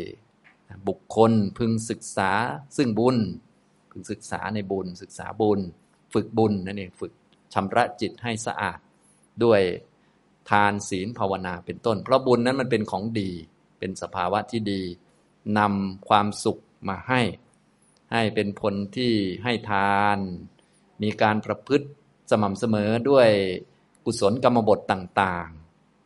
[0.88, 2.32] บุคคลพึงศึกษา
[2.78, 3.18] ซึ่งบุญ
[3.92, 5.60] พึงศึกษาในบุญ ศึกษาบุญ
[6.14, 7.14] ฝึกบุญนั่นเองฝึก
[7.54, 8.80] ชำระจิตให้สะอาด
[9.44, 9.62] ด้วย
[10.50, 13.32] ทานศีลภาวนาเป็นต้น เพราะบุญนั้นมันเป็นของดี
[13.80, 14.82] เป็นสภาวะที่ดี
[15.58, 17.22] นำความสุขมาให้
[18.12, 19.14] ให้เป็นผลที่
[19.44, 20.18] ให้ทาน
[21.04, 21.88] มีการประพฤติ
[22.30, 23.30] สม่ำเสมอด้วย
[24.06, 25.50] กุศลกรรมบทต่าง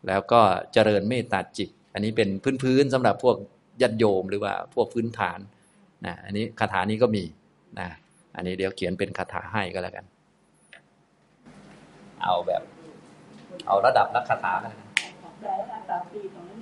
[0.07, 0.41] แล้วก็
[0.73, 2.29] เจริญเมตตาจิต อันนี้เป็น
[2.63, 3.35] พื้นๆสำหรับพวก
[3.81, 5.39] ยัดโยมหรือว่าพวกพื้นฐาน
[6.05, 7.23] นะอันนี้คาถานี้ก็มี
[7.79, 7.89] นะ
[8.35, 10.05] อันนี้เดี๋ยวเขียนเป็นคาถาให้ก็แล้วกัน
[12.21, 12.61] เอาแบบ
[13.67, 14.87] เอาระดับนักคาถากันนะ
[15.41, 16.59] แต่อาตาปีตรงนั้น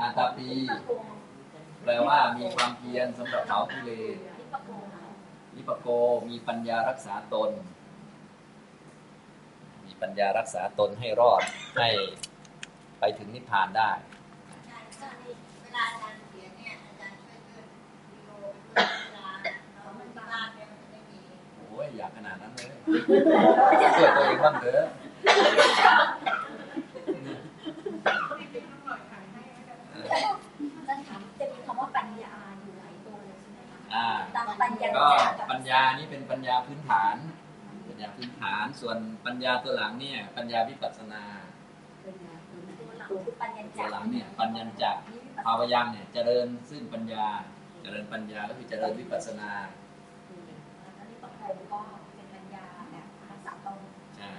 [0.00, 0.48] อาตาปี
[1.84, 4.16] แปลว่ามีความเพียรสำหรับเผากิเลส
[5.54, 5.88] นิปโก
[6.28, 7.50] มีปัญญารักษาตน
[9.86, 11.42] มีปัญญารักษาตนให้รอด
[11.76, 11.88] ให้
[13.00, 13.90] ไปถึงนิพพานได้
[21.68, 22.70] โอ้ยอยากขนาดนั้นเลย
[23.96, 24.84] ช่วยตัวเองบ้างเถอะ
[30.88, 34.04] จะถามจะมีคำว่าปัญญาอยู่หลายตัวเลยใช่ไหมคะ
[34.62, 37.16] ปัญญาก็ปัญญานี่เป็นปัญญาพื้นฐาน
[38.02, 41.22] ญญาพื้นฐาน ส่วนปัญญาตัวหลังเนี่ย ปัญญาวิปัสสนา
[43.08, 44.96] ตัวคือปัญญาตัจัวกหลังเนี่ยปัญญาจัก
[45.44, 47.26] ภาวยังเนี่ยเจริญซึ่งปัญญา
[47.82, 49.50] เจริญปัญญาก็คือเจริญวิปัสสนา
[50.98, 51.80] อันนี้ต้องใครก็
[52.14, 53.78] เป็นปัญญาแบบรักษาตรง
[54.16, 54.32] ใช่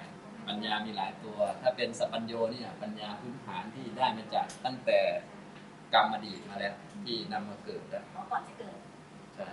[0.48, 5.00] ปัญญามีหลายตัว ถ้าเป็นสัพพัญโยเนี่ยปัญญาพื้นฐานที่ได้มาจากตั้งแต่
[5.94, 6.74] กรรมอดีตมาแล้ว
[7.06, 8.78] ที่นำมาเกิดอะเพราะก่อนจะเกิด
[9.36, 9.48] ใช่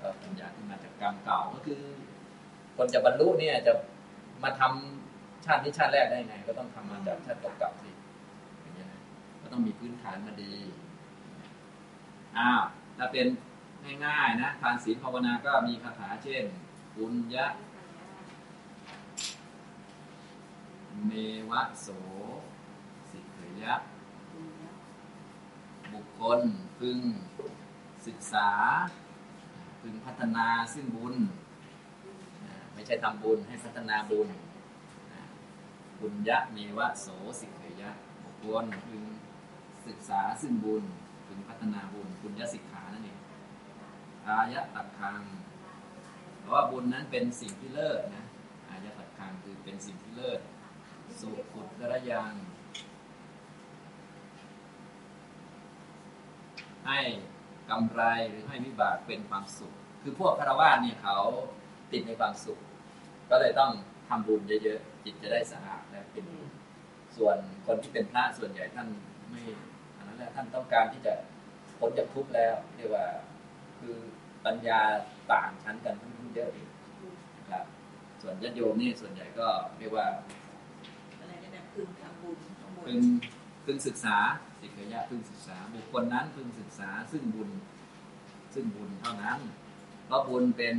[0.00, 1.82] ก็ปัญญาที่มาจากกรรมเก่าก็คือ
[2.76, 3.72] คนจะบรรลุเนี่ยจะ
[4.42, 7.90] มาทำชาตินี้ชาติแรกได้ไง ก็ต้องทำมาจากชาติเก่าๆสิ
[8.60, 8.88] อย่างเงี้ย
[9.40, 10.54] ก็ต้องมีพื้นฐานมาดี
[12.36, 12.62] อ้าว
[12.96, 13.26] ถ้าเป็น
[14.06, 16.44] ง่ายๆนะทานศีลภาวนาก็มีคาถาเช่น
[16.96, 17.46] บุญยะ
[21.06, 21.10] เม
[21.50, 21.88] วะโส
[23.10, 23.74] สิเขยะ
[25.92, 26.40] บุคคล
[26.78, 26.98] พึง
[28.06, 28.50] ศึกษา
[29.80, 31.16] พึงพัฒนาซึ่งบุญ
[32.84, 34.28] ไม่ใช่ทำบุญให้พัฒนาบุญ
[36.00, 37.06] บุญยะเมวะโส
[37.40, 37.90] สิเขยะ
[38.22, 39.02] บุคคลพึง
[39.86, 40.84] ศึกษาซึ่งบุญ
[41.26, 43.18] พึงพัฒนาบุญบุญยะสิกขานั่นเอง
[44.26, 45.22] อายะตักคัง
[46.40, 48.24] เพราะว่าบุญนั้นเป็นสิ่งที่เลิศนะ
[48.68, 50.40] อายะตักคังคือเป็นสิ่งที่เลิศ
[51.20, 52.32] สุขุตระยัง
[56.86, 57.00] ให้
[57.70, 59.72] กำไรหรือให้วิบากเป็นความสุข
[60.02, 61.16] คือพวกคารวะเนี่ยเขา
[61.92, 62.60] ติดในความสุข
[63.30, 63.72] ก็เลยต้อง
[64.08, 66.48] ทำบุญเยอะๆจิตจะได้สะอาดและเป็นบุญ
[67.16, 68.88] ส่วนคนที่เป็นพระส่วนใหญ่ท่าน
[69.30, 69.42] ไม่
[69.96, 71.14] อันนั้นแหละท่านต้องการที่จะ
[71.78, 73.06] พ้นจากทุกข์แล้ว เรียกว่า
[73.78, 73.96] คือ
[74.44, 74.80] ปัญญา
[75.32, 76.68] ต่างชั้นกันค่อนข้างเยอะอยู่
[77.38, 77.64] นะครับ
[78.22, 79.48] ส่วนญาติโยมนี่ส่วนใหญ่ก็
[79.78, 80.06] เรียกว่า
[81.18, 83.00] อะไรจะแบบพึงทำบุญทั้งหมดพึง
[83.64, 84.16] พึงศึกษา
[84.60, 87.50] สิกขยะพึงศึกษา บุคคลนั้นพึงศึกษา ซึ่งบุญ
[88.54, 89.38] ซึ่งบุญเท่านั้น
[90.06, 90.76] เพราะบุญเป็น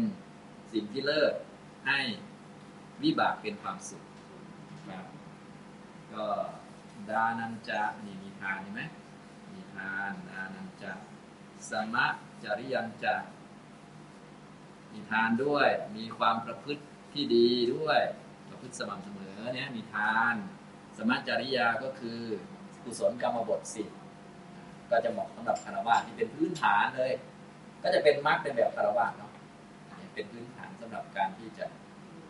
[0.74, 1.34] สิ่งที่เลิศ
[1.88, 2.00] ให้
[3.04, 4.04] วิบากเป็นความสุข
[4.90, 5.06] ครับ
[6.14, 6.26] ก็
[7.10, 8.82] ดานันจะนี่มีทานเห็นไหม
[9.54, 10.92] มีทานดานันจะ
[11.70, 12.06] สมะ
[12.44, 13.16] จริยันจะ
[14.92, 16.84] มีทานด้วย มีความประพฤติ
[17.14, 18.02] ที่ดีด้วย
[18.50, 20.36] ประพฤติสม่ำเสมอเนี่ยมีทาน
[20.98, 22.20] สมัจริยาก็คือ
[22.84, 23.84] กุศลกรรมบทสิ
[24.90, 27.14] ก็จะเหมาะสำหรับคารวะที่เป็นพื้นฐานเลย
[27.84, 29.32] ก็จะเป็นมรรคเป็นแบบคารวะเนาะ
[30.14, 31.66] เป็นพื้นฐานสำหรับการที่จะ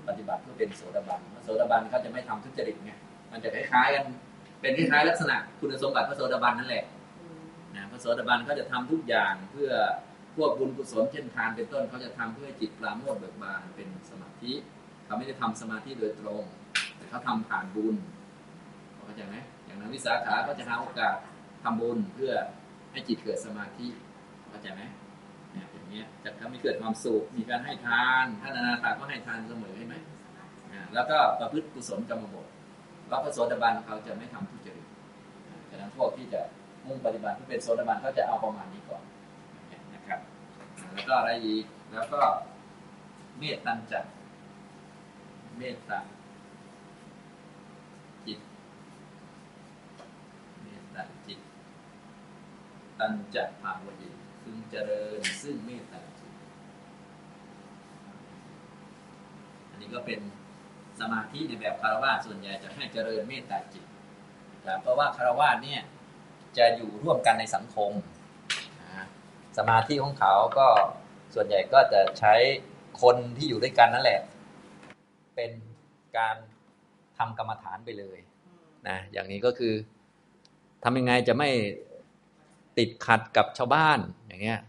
[0.09, 2.91] ปฏิบัติเพื่อเป็นโสดาบันเพราะโสดาบันเขาจะไม่ทำทุจริตไง
[3.31, 4.05] มันจะคล้ายๆกัน
[4.61, 6.83] เป็นคล้ายๆลักษณะคุณสมบัติพระโสดาบันนั่นแหละ
[7.75, 9.71] นะพระโสดาบันเขาจะทำทุกอย่างเพื่อ
[10.35, 14.53] พวกบุญกุศลเช่นทานเป็นต้นเขาจะทำเพื่อจิตปราโมทเบิกบานเป็นสมาธิ
[15.05, 16.43] เขาไม่ได้ทำสมาธิโดยตรง
[16.95, 17.95] แต่เขาทำผ่านบุญ
[19.05, 19.35] เข้าใจไหม
[19.65, 21.15] อย่างนั้นวิสาขาก็จะหาโอกาส
[21.63, 22.33] ทำบุญเพื่อ
[22.91, 23.87] ให้จิตเกิดสมาธิ
[24.49, 24.81] เข้าใจไหม
[25.95, 29.95] นี้ยจะทำให้เกิดความสุขมีการให้ทานท่านอนาถาก็ให้ทานเสมอใช่ไหม
[30.93, 32.47] แล้วก็ประพฤติกุศลกรรมบท
[33.07, 34.87] แล้วพระโสดาบันเขาจะไม่ทำทุจริต
[35.47, 36.41] อ่าฉะนั้นพวกที่จะ
[36.87, 39.03] มุ่งปฏิบัติเพื่อเป็นโสดาบันเขาจะเอาประมาณนี้ก่อน
[39.93, 40.19] นะครับ
[40.93, 42.21] แล้วก็อะไรอีกแล้วก็
[43.37, 44.05] เมตตัญจัด
[45.57, 45.99] เมตตา
[48.25, 48.39] จิต
[50.61, 51.39] เมตตาจิต
[52.99, 56.31] ตันจะภาวดีพึงเจริญซึ่งเมตตาจิต
[59.69, 60.19] อันนี้ก็เป็น
[60.99, 63.85] สมาธิในแบบคารวะส่วนใหญ่จะให้เจริญเมตตาจิต
[64.67, 65.81] นะเพราะว่าคารวะเนี่ย
[66.57, 67.91] จะอยู่ร่วมกันในสังคม
[69.57, 70.67] สมาธิของเขาก็
[71.33, 72.33] ส่วนใหญ่ก็จะใช้
[73.01, 74.19] คนที่อยู่ด้วยกันนั่นแหละ
[75.35, 75.51] เป็น
[76.17, 76.35] การ
[77.17, 78.17] ทำกรรมฐานไปเลย
[78.87, 79.73] นะอย่างนี้ก็คือ
[80.83, 81.49] ทำยังไงจะไม่
[82.77, 84.59] ติดขัดกับชาวบ้านอย่างเงี้ย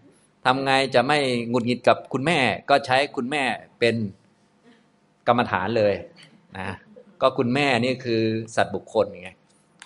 [0.45, 2.39] ทำไงจะไม่หงุดหงิดกับคุณแม่
[2.71, 3.43] ก็ใช้คุณแม่
[3.79, 3.97] เป็น
[5.27, 5.95] กรรมฐานเลย
[6.59, 6.69] นะ
[7.23, 8.23] ก็คุณแม่นี่คือ
[8.57, 9.31] สัตว์บุคคลไง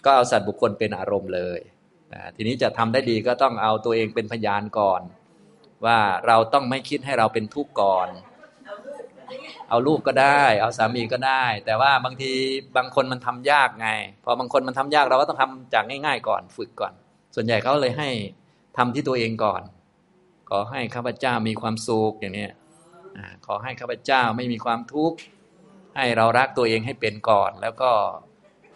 [0.04, 1.60] ก็เอาสัตว์บุคคลเป็นอารมณ์เลย
[2.12, 5.02] นะทีนี้จะทำได้ดีก็ต้องเอาตัวเองเป็นพยานก่อน
[5.84, 8.08] ว่าเราต้องไม่คิดให้เราเป็นทุกข์ก่อน
[9.68, 12.32] เอาลูกก็ได้ เอาสามีก็ได้ แต่ว่าบางที
[12.76, 13.88] บางคนมันทำยากไง
[14.24, 16.92] พอบางคนมันทำยากเราก็ต้องทำจากง่าย ๆ ก่อน ฝึกก่อน
[17.34, 18.10] ส่วนใหญ่เขาเลยให้
[18.76, 19.62] ทำที่ตัวเองก่อน
[20.50, 22.48] ขอให้ข้าพเจ้ามีความสุขอย่างนี้
[23.46, 25.16] ขอให้ข้าพเจ้าไม่มีความทุกข์
[25.96, 27.90] ให้เรารักตัวเองให้เป็นก่อน แล้วก็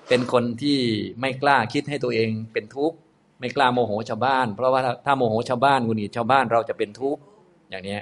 [0.09, 0.78] เป็นคนที่
[1.20, 2.96] ไม่กล้าคิดให้ตัวเองเป็นทุกข์
[3.40, 7.20] ไม่กล้าโมโหชาวบ้าน เพราะว่าถ้าโมโหชาวบ้านหงุดหงิดชาวบ้านเราจะเป็นทุกข์
[7.70, 7.98] อย่างนี้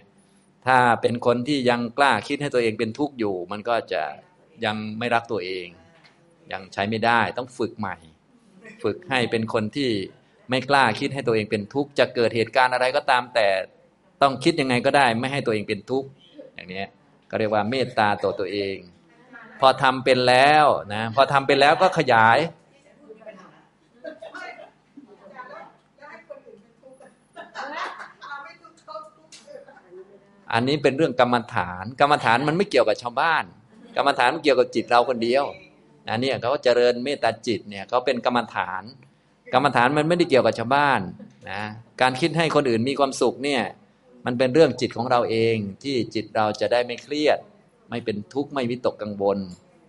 [0.66, 4.02] ถ้าเป็นคนที่ยังกล้าคิดให้ตัวเองเป็นทุกข์อยู่ มันก็จะ
[4.64, 5.66] ยังไม่รักตัวเอง
[6.52, 7.96] ยังใช้ไม่ได้ต้องฝึกใหม่
[8.82, 9.90] ฝึกให้เป็นคนที่
[10.52, 13.48] ไม่กล้าคิดให้ตัวเองเป็นทุกข์จะเกิดเหตุการณ์อะไรก็ตามแต่
[14.22, 16.08] ต้องคิดยังไงก็ได้ ไม่ให้ตัวเองเป็นทุกข์
[16.54, 16.84] อย่างนี้
[17.30, 18.76] ก็เรียกว่าเมตตาต่อตัวเอง
[19.60, 22.38] พอทำเป็นแล้วนะพอทำเป็นแล้วก็ขยาย
[30.52, 33.44] อันนี้เป็นเรื่องกรรมฐาน กรรมฐานมันไม่เกี่ยวกับชาวบ้าน
[33.96, 35.44] กรรมฐานมันเกี่ยวกับจิตเราคนเดียว
[36.08, 38.82] นะเนี่ยเขาเจริญเมตตาจิตเนี่ยเขาเป็นกรรมฐาน
[39.52, 41.00] กรรมฐานมันไม่ได้เกี่ยวกับชาวบ้าน
[41.50, 41.62] นะ
[42.00, 43.62] การคิดให้คนอื่นมีความสุขเนี่ย
[44.26, 47.38] มันเป็นเรื่องจิตของเราเองที่จิตเราจะได้ไม่เครียด
[47.90, 49.38] ไม่เป็นทุกข์ไม่วิตกกังวล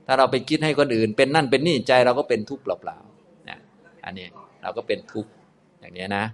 [0.07, 3.59] ถ้าเราไปคิดให้คนอื่น เป็นนั่นเป็นนี่ใจเราก็เป็นทุกข์เปล่าๆนะ
[4.05, 4.27] อันนี้
[4.61, 5.29] เราก็เป็นทุกข์
[5.79, 6.25] อย่างนี้นะ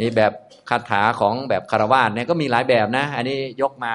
[0.00, 0.32] นี่แบบ
[0.70, 3.94] คาถาของแบบคารวาสเนี่ยก็มีหลายแบบนะ อันนี้ยกมา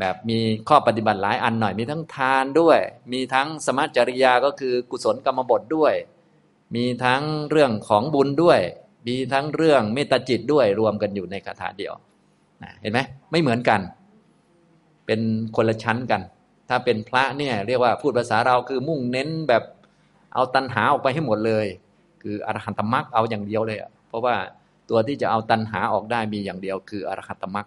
[0.00, 2.78] แบบมีข้อปฏิบัติหลายอันหน่อยมีทั้งทานด้วย
[3.12, 5.94] มีทั้งสมัจจริยาก็คือกุศลกรรมบทด้วย
[6.74, 8.60] มีทั้งเรื่องของบุญด้วย
[9.08, 11.92] มีทั้งเรื่องเมตตาจิตด้วยรวมกันอยู่ในคาถาเดียว
[12.80, 13.00] เห็นไหม
[13.30, 13.80] ไม่เหมือนกัน
[15.06, 15.20] เป็น
[15.56, 16.22] คนละชั้นกัน
[16.68, 19.62] ถ้าเป็นพระเนี่ยเรียกว่าพูดภาษาเราคือมุ่งเน้นแบบ
[20.34, 21.66] เอาตัณหาออกไปให้หมดเลย
[22.22, 24.34] คืออรหันตมรรคเอาอย่างเดียวเลยอะเพราะว่า
[24.90, 27.66] ตัวที่จะเอาตัณหาออกได้มีอย่างเดียว คืออรหัตมรรค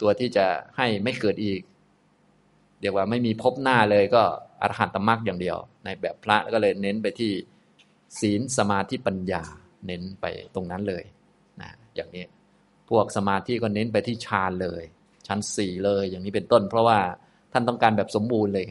[0.00, 1.60] ตัวที่จะให้ไม่เกิดอีก
[2.80, 4.22] เรียกว่าไม่มีพบหน้าเลยก็
[4.62, 7.32] อรหัตมรรคอย่างเดียว ในแบบพระก็เลยเน้นไปที่
[8.20, 9.42] ศีลสมาธิปัญญา
[9.86, 11.04] เน้นไปตรงนั้นเลย
[11.60, 12.24] นะอย่างนี้
[12.90, 14.82] พวกสมาธิก็เน้นไปที่ฌานเลย
[15.26, 16.98] ชั้นสี่เลย อย่างนี้เป็นต้น เพราะว่า
[17.52, 18.66] ท่านต้องการแบบสมบูรณ์เลย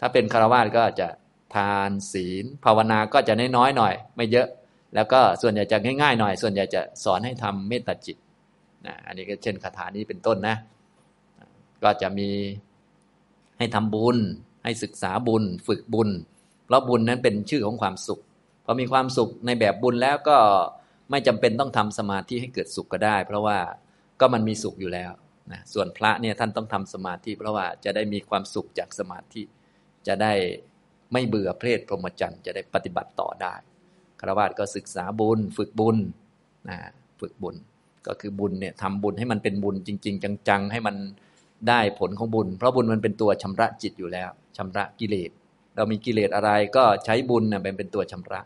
[0.00, 1.08] ถ้าเป็นคารวะก็จะ
[1.54, 4.48] ทานศีล ภาวนาก็จะน้อยๆหน่อย ไม่เยอะ
[4.94, 8.16] แล้วก็ส่วนใหญ่จะง่ายๆหน่อย ส่วนใหญ่จะสอนให้ทำเมตตาจิต
[8.86, 10.56] นะอันนี้ก็เช่นคาถานี้เป็นต้นนะ
[11.82, 12.30] ก็จะมี
[13.58, 14.16] ให้ทำบุญ
[14.64, 16.08] ให้ศึกษาบุญ ฝึกบุญ
[16.64, 18.20] เพราะบุญนั้นเป็นชื่อของความสุข
[18.70, 20.38] พอมีความสุขในแบบบุญแล้วก็
[21.10, 23.58] ไม่จำเป็นต้องทำสมาธิให้เกิดสุขก็ได้ เพราะว่า
[24.20, 25.12] ก็มันมีสุขอยู่แล้ว
[25.52, 29.42] นะส่วนพระเนี่ยท่านต้องทำสมาธิเพราะว่าจะได้มีความสุขจากสมาธิ
[30.06, 30.32] จะได้
[31.12, 33.54] ไม่เบื่อเพศพรหมจรรย์จะได้ปฏิบัติต่อได้
[34.20, 35.96] คารวะก็ศึกษาบุญ ฝึกบุญ
[36.68, 36.78] นะ
[37.20, 37.56] ฝึกบุญ
[38.06, 40.96] ก็คือบุญเนี่ยทำบุญให้มันเป็นบุญจริง ๆ จังๆ ให้มัน
[41.68, 45.30] ได้ผลของบุญ เพราะบุญมันเป็นตัวชำระจิตอยู่แล้วชำระกิเลส
[45.76, 48.40] เรามีกิเลสอะไรก็ใช้บุญเนี่ยเป็นเป็นตัวชำระ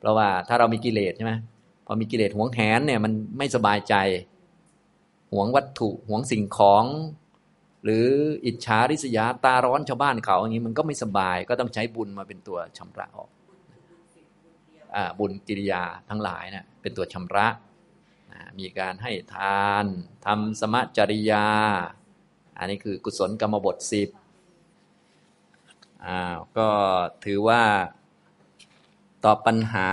[0.00, 1.32] เพราะว่าถ้าเรามีกิเลสใช่ไหม
[1.86, 3.94] พอมีกิเลสหวงแหนเนี่ยมันไม่สบายใจ
[5.32, 6.84] หวงวัตถุหวงสิ่งของ
[7.84, 8.06] หรือ
[8.46, 13.30] อิจฉาริษยาตาร้อนชาวบ้านเขาอย่างนี้มันก็ไม่สบายก็ต้องใช้บุญมาเป็นตัวชำระออก
[15.18, 17.46] บุญกิริยาทั้งหลายนะเป็นตัวชำระ
[18.58, 19.86] มีการให้ทาน
[20.26, 21.46] ทำสมจริยา
[22.58, 24.08] อันนี้คือกุศลกรรมบทสิบ
[26.06, 26.68] อ้าวก็
[27.24, 27.62] ถือว่า
[29.24, 29.88] ตอบปัญหา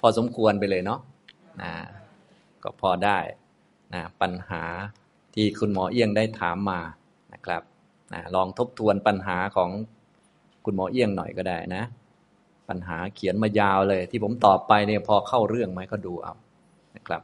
[0.00, 1.00] พอสมควรไปเลยเนาะ
[1.62, 1.72] นะ
[2.62, 3.18] ก็พอได้
[3.94, 4.62] นะปัญหา
[5.34, 6.80] ที่คุณหมอเอี้ยงได้ถามมา
[7.32, 7.62] นะครับ
[8.12, 9.70] นะลองทบทวนปัญหาของ
[10.64, 11.84] คุณหมอเอี้ยงหน่อยก็ได้นะ
[12.68, 16.34] ปัญหาเขียนมายาวเลย ที่ผมตอบไปเนี่ยพอเข้าเรื่องไหมก็ดูเอา
[16.96, 17.22] นะครับ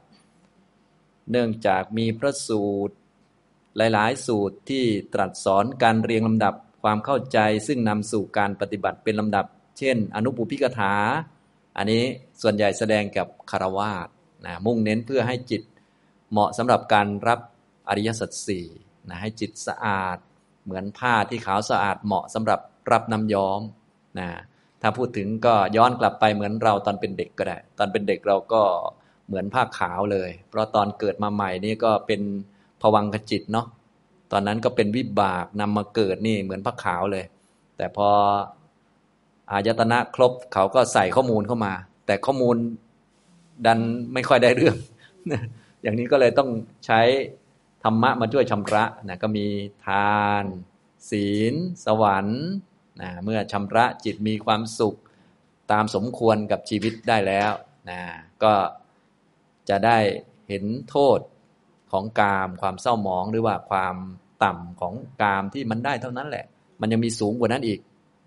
[1.31, 2.95] เนื่องจากมีพระสูตร
[3.77, 4.85] หลาย ๆ สูตรที่
[5.15, 9.47] ตรัสสอนการเรียงลำดับความเข้าใจซึ่งนำสู่การปฏิบัติเป็นลำดับ
[9.79, 10.95] เช่น อนุปุพิกถา
[11.77, 12.03] อันนี้
[12.43, 14.09] ส่วนใหญ่แสดงกับคารวาส
[14.47, 15.63] นะมุ่งเน้นเพื่อให้จิต
[16.31, 17.41] เหมาะสำหรับการรับ
[17.89, 18.67] อริยสัจสี่
[19.09, 20.17] นะให้จิตสะอาด
[20.65, 22.61] เหมือนผ้าที่ขาวสะอาดเหมาะสำหรับ
[22.93, 23.61] รับน้ำย้อม
[24.19, 24.29] นะ
[24.83, 28.63] ถ้าพูดถึงก็ย้อนกลับไปเหมือนเราตอนเป็นเด็กก็ได้ ตอนเป็นเด็กเราก็
[29.27, 32.21] เหมือนผ้าขาวเลย เพราะตอนเกิดมาใหม่นี่ก็เป็น
[32.81, 33.67] ผวังขจิตเนาะ
[34.33, 37.25] ตอนนั้นก็เป็นวิบากนำมาเกิดนี่เหมือนผ้าขาวเลย
[37.77, 38.09] แต่พอ
[39.51, 41.73] อายตนะครบเขาก็ใส่ข้อมูลเข้ามา
[42.07, 42.57] แต่ข้อมูล
[43.67, 43.81] ดัน
[44.13, 44.77] ไม่ค่อยได้เรื่อง
[45.83, 46.51] อย่างนี้ก็เลยต้อง
[46.87, 47.01] ใช้
[47.85, 49.47] ธรรมะมาช่วยชำระนะก็มี
[49.87, 50.45] ทาน
[51.11, 52.45] ศีล สวรรค์
[53.03, 54.99] นะเมื่อชำระจิตมีความสุข
[55.73, 57.53] ตามสมควรกับชีวิตได้แล้ว
[57.91, 58.01] นะ
[58.43, 58.53] ก็
[59.69, 59.99] จะได้
[60.49, 61.19] เห็นโทษ
[61.93, 63.97] ของกาม ความเศร้าหมองหรือว่าความ
[64.45, 66.45] ต่ำของกามที่มันได้เท่านั้นแหละ
[66.81, 67.81] มันยังมีสูงกว่านั้นอีก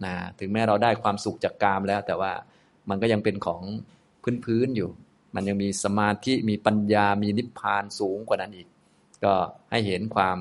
[0.05, 2.31] นะถึงแม้เราได้ความสุขจากกามแล้ว แต่ว่า
[2.89, 3.61] มันก็ยังเป็นของ
[4.45, 4.89] พื้นๆอยู่
[5.35, 8.67] มันยังมีสมาธิมีปัญญามีนิพพานสูงกว่านั้นอีก
[9.23, 9.33] ก็
[9.71, 10.37] ให้เห็นความ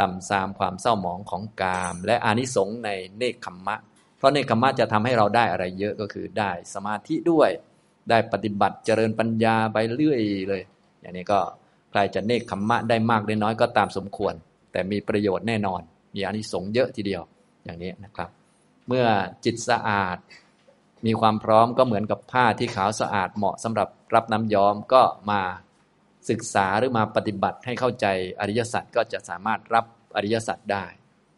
[0.00, 3.76] ต่ำซามความเศร้าหมองของกาม และอานิสงส์ในเนคขมมะ
[4.16, 7.50] เพราะเนคขมมะจะทำให้เราได้อะไรเยอะก็คือได้สมาธิด้วย
[8.10, 10.62] ได้ปฏิบัติเจริญปัญญาไปเรื่อยเลย
[11.00, 11.40] อย่างนี้ก็
[11.90, 14.34] ใครจะเนคขมมะได้มากได้น้อยก็ตามสมควร
[14.72, 15.80] แต่มีประโยชน์แน่นอน
[16.14, 17.22] มีอานิสงส์เยอะทีเดียว
[17.64, 18.30] อย่างนี้นะครับ
[18.88, 19.06] เมื่อ
[19.44, 20.18] จิตสะอาด
[21.06, 25.40] มีความพร้อมก็เหมือนกับผ้าที่ขาวสะอาดเหมาะสำหรับรับน้ำย้อมก็มา
[26.30, 28.06] ศึกษาหรือมาปฏิบัติให้เข้าใจ
[28.40, 29.84] อริยสัจก็จะสามารถรับ
[30.16, 30.84] อริยสัจได้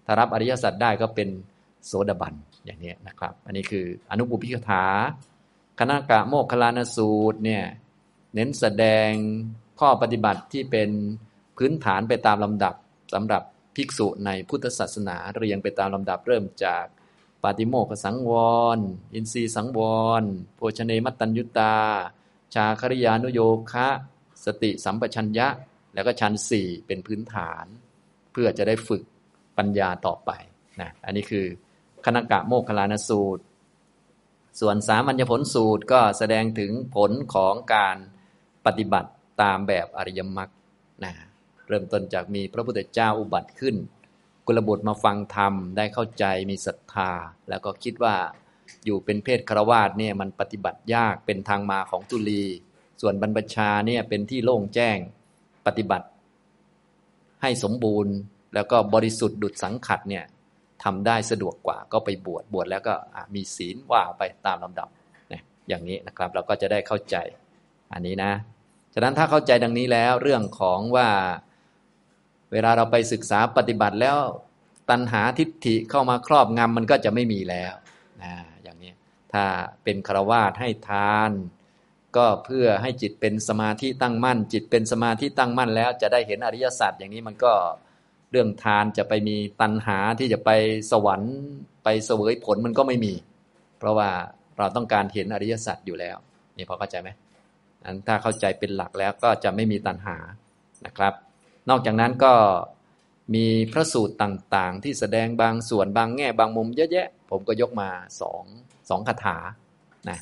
[0.06, 1.28] ถ้ารับอริยสัจได้ก็เป็น
[1.86, 2.34] โสดาบัน
[2.64, 4.84] อย่างนี้นะครับ อันนี้คืออนุบุพิกถา
[5.80, 7.64] คณะกะโมคคลานสูตรเนี่ย
[8.34, 9.10] เน้นแสดง
[9.80, 10.90] ข้อปฏิบัติที่เป็น
[11.56, 12.74] พื้นฐานไปตามลำดับ
[13.14, 13.42] สำหรับ
[13.76, 18.30] ภิกษุในพุทธศาสนาเรียงไปตามลำดับเริ่มจากาติโมกขสังว
[18.76, 18.78] ร
[19.14, 19.80] อินทรีสังว
[20.20, 20.22] ร
[20.56, 21.76] โภชเนมัตตัญยุตา
[22.54, 23.40] ชาคริยานุโย
[23.72, 23.88] คะ
[24.44, 25.48] สติสัมปชัญญะ
[25.94, 27.64] แล้วก็ชั้นสี่เป็นพื้นฐาน
[28.32, 29.02] เพื่อจะได้ฝึก
[29.58, 30.30] ปัญญาต่อไป
[30.80, 31.46] นะอันนี้คือ
[32.04, 33.42] คณกะโมคคลานสูตร
[34.60, 37.96] ส่วนสามัญญผลสูตรก็แสดงถึงผลของการ
[38.66, 39.10] ปฏิบัติ
[39.42, 40.50] ตามแบบอริยมรรค
[41.04, 41.12] นะ
[41.68, 43.76] เริ่มต้นจากมีพระพุทธเจ้าอุบัติขึ้น
[44.46, 47.10] กุลบุตรมาฟังธรรมได้เข้าใจมีศรัทธา
[47.48, 48.14] แล้วก็คิดว่า
[48.84, 52.44] อยู่เป็นเพศครวาสเนี่ยมันปฏิบัติยากเป็นทางมาของตุลี
[53.00, 54.98] ส่วนบรรพชาเนี่ยเป็นที่โล่งแจ้ง
[55.66, 56.06] ปฏิบัติ
[57.42, 58.14] ให้สมบูรณ์
[58.54, 60.24] แล้วก็บริสุทธิ์ดุจสังขัดเนี่ย
[60.84, 62.94] ทำได้สะดวกกว่าก็ไปบวชบวชแล้วก็
[63.34, 64.88] มีศีลว่าไปตามลำดับ
[65.32, 67.16] นะอย่างนี้นะครับเราก็จะได้เข้าใจ
[67.92, 68.32] อันนี้นะ
[68.94, 71.08] ฉะนั้นถ้าเข้าใจดังนี้แล้วเรื่องของว่า
[72.52, 74.18] เวลาเราไปศึกษาปฏิบัติแล้ว
[74.90, 77.72] ตัณหาทิฏฐิเข้ามาครอบงำมันก็จะไม่มีแล้ว
[78.22, 78.32] นะ
[78.62, 78.92] อย่างนี้
[79.32, 79.44] ถ้า
[79.84, 81.32] เป็นครวาสให้ทาน
[82.16, 87.52] ก็เพื่อให้จิตเป็นสมาธิตั้งมั่น จิตเป็นสมาธิตั้งมั่นแล้ว จะได้เห็นอริยสัจอย่างนี้มันก็
[88.30, 90.50] เรื่องทานจะไปมีตัณหาที่จะไป
[90.90, 91.34] สวรรค์
[91.84, 93.14] ไปเสวยผลมันก็ไม่มี
[93.78, 94.08] เพราะว่า
[94.58, 96.16] เราต้องการเห็นอริยสัจอยู่แล้ว
[96.56, 97.08] นี่พอเข้าใจไหม
[97.84, 100.16] อันถ้าเข้าใจเป็นหลักแล้วก็จะไม่มีตัณหา
[100.86, 101.14] นะครับ
[101.70, 102.32] นอกจากนั้นก็
[103.34, 107.88] มีพระสูตรต่างๆ ที่แสดงบางส่วนบางแง่บางมุมเยอะแยะ ผมก็ยกมา
[108.20, 108.42] สอง
[108.90, 109.36] สองคาถา
[110.08, 110.18] นะ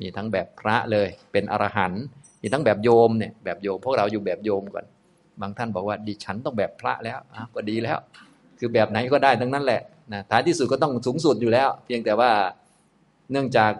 [0.00, 2.04] มีทั้งแบบพระเลยเป็นอรหันต์
[2.42, 4.84] มีทั้งแบบโยมเนี่ยแบบโยมพวกเราอยู่แบบโยมก่อน
[5.40, 7.98] บางท่านบอกว่าดิฉันต้องแบบพระแล้วอะก็ดีแล้ว
[8.58, 9.82] คือแบบไหนก็ได้ทั้งนั้นแหละ
[10.12, 12.30] นะท้ายที่สุดก็ต้องสูงสุดอยู่แล้ว เพียงแต่ว่า
[13.32, 13.72] เนื่องจาก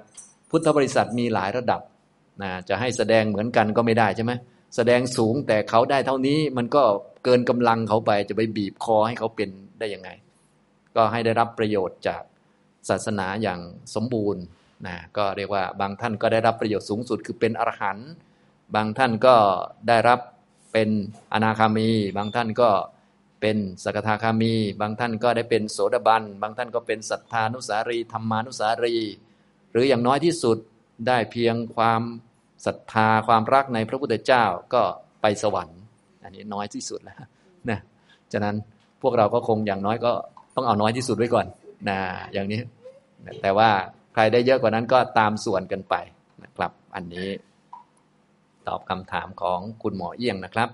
[0.50, 1.80] พุทธบริษัทมีหลายระดับ
[2.42, 4.32] นะจะให้แสดงเหมือนกันก็ไม่ได้ใช่ไหม
[4.74, 6.84] แสดงสูงแต่เขาได้เท่านี้มันก็
[7.24, 10.10] เกินกำลังเขาไปจะไปบีบคอให้เขาเป็นได้ยังไง
[10.96, 12.22] ก็ให้ได้รับประโยชน์จาก
[12.88, 13.60] ศาสนาอย่าง
[13.94, 14.42] สมบูรณ์
[14.86, 18.10] นะก็เรียกว่าบางท่านก็ได้รับประโยชน์สูงสุดคือเป็นอรหันต์
[18.74, 19.34] บางท่านก็
[19.88, 20.20] ได้รับ
[20.72, 20.88] เป็น
[21.32, 22.70] อนาคามี บางท่านก็
[23.40, 28.96] เป็นสกทาคามี บางท่านก็ได้เป็นโสดาบัน บางท่านก็เป็นสัทธานุสารีธรรมานุสารี
[29.70, 30.58] หรืออย่างน้อยที่สุด
[31.08, 32.02] ได้เพียงความ
[32.66, 34.44] ศรัทธาความรักในพระพุทธเจ้า
[34.74, 34.82] ก็
[35.22, 35.80] ไปสวรรค์
[36.22, 37.16] อันนี้น้อยที่สุดแล้ว
[37.70, 37.78] นะ
[38.32, 38.54] ฉะนั้น
[39.02, 40.12] พวกเราก็คงอย่างน้อยก็
[40.56, 41.46] ต้องเอาน้อยที่สุดไว้ก่อน
[41.88, 41.98] นะ
[42.32, 42.60] อย่างนี้
[43.42, 43.70] แต่ว่า
[44.14, 45.94] ใครได้เยอะกว่านั้นก็ตามส่วนกันไป
[46.44, 47.28] นะครับ อันนี้
[48.68, 50.68] ตอบคำถามของคุณหมอเอี้ยงนะครับ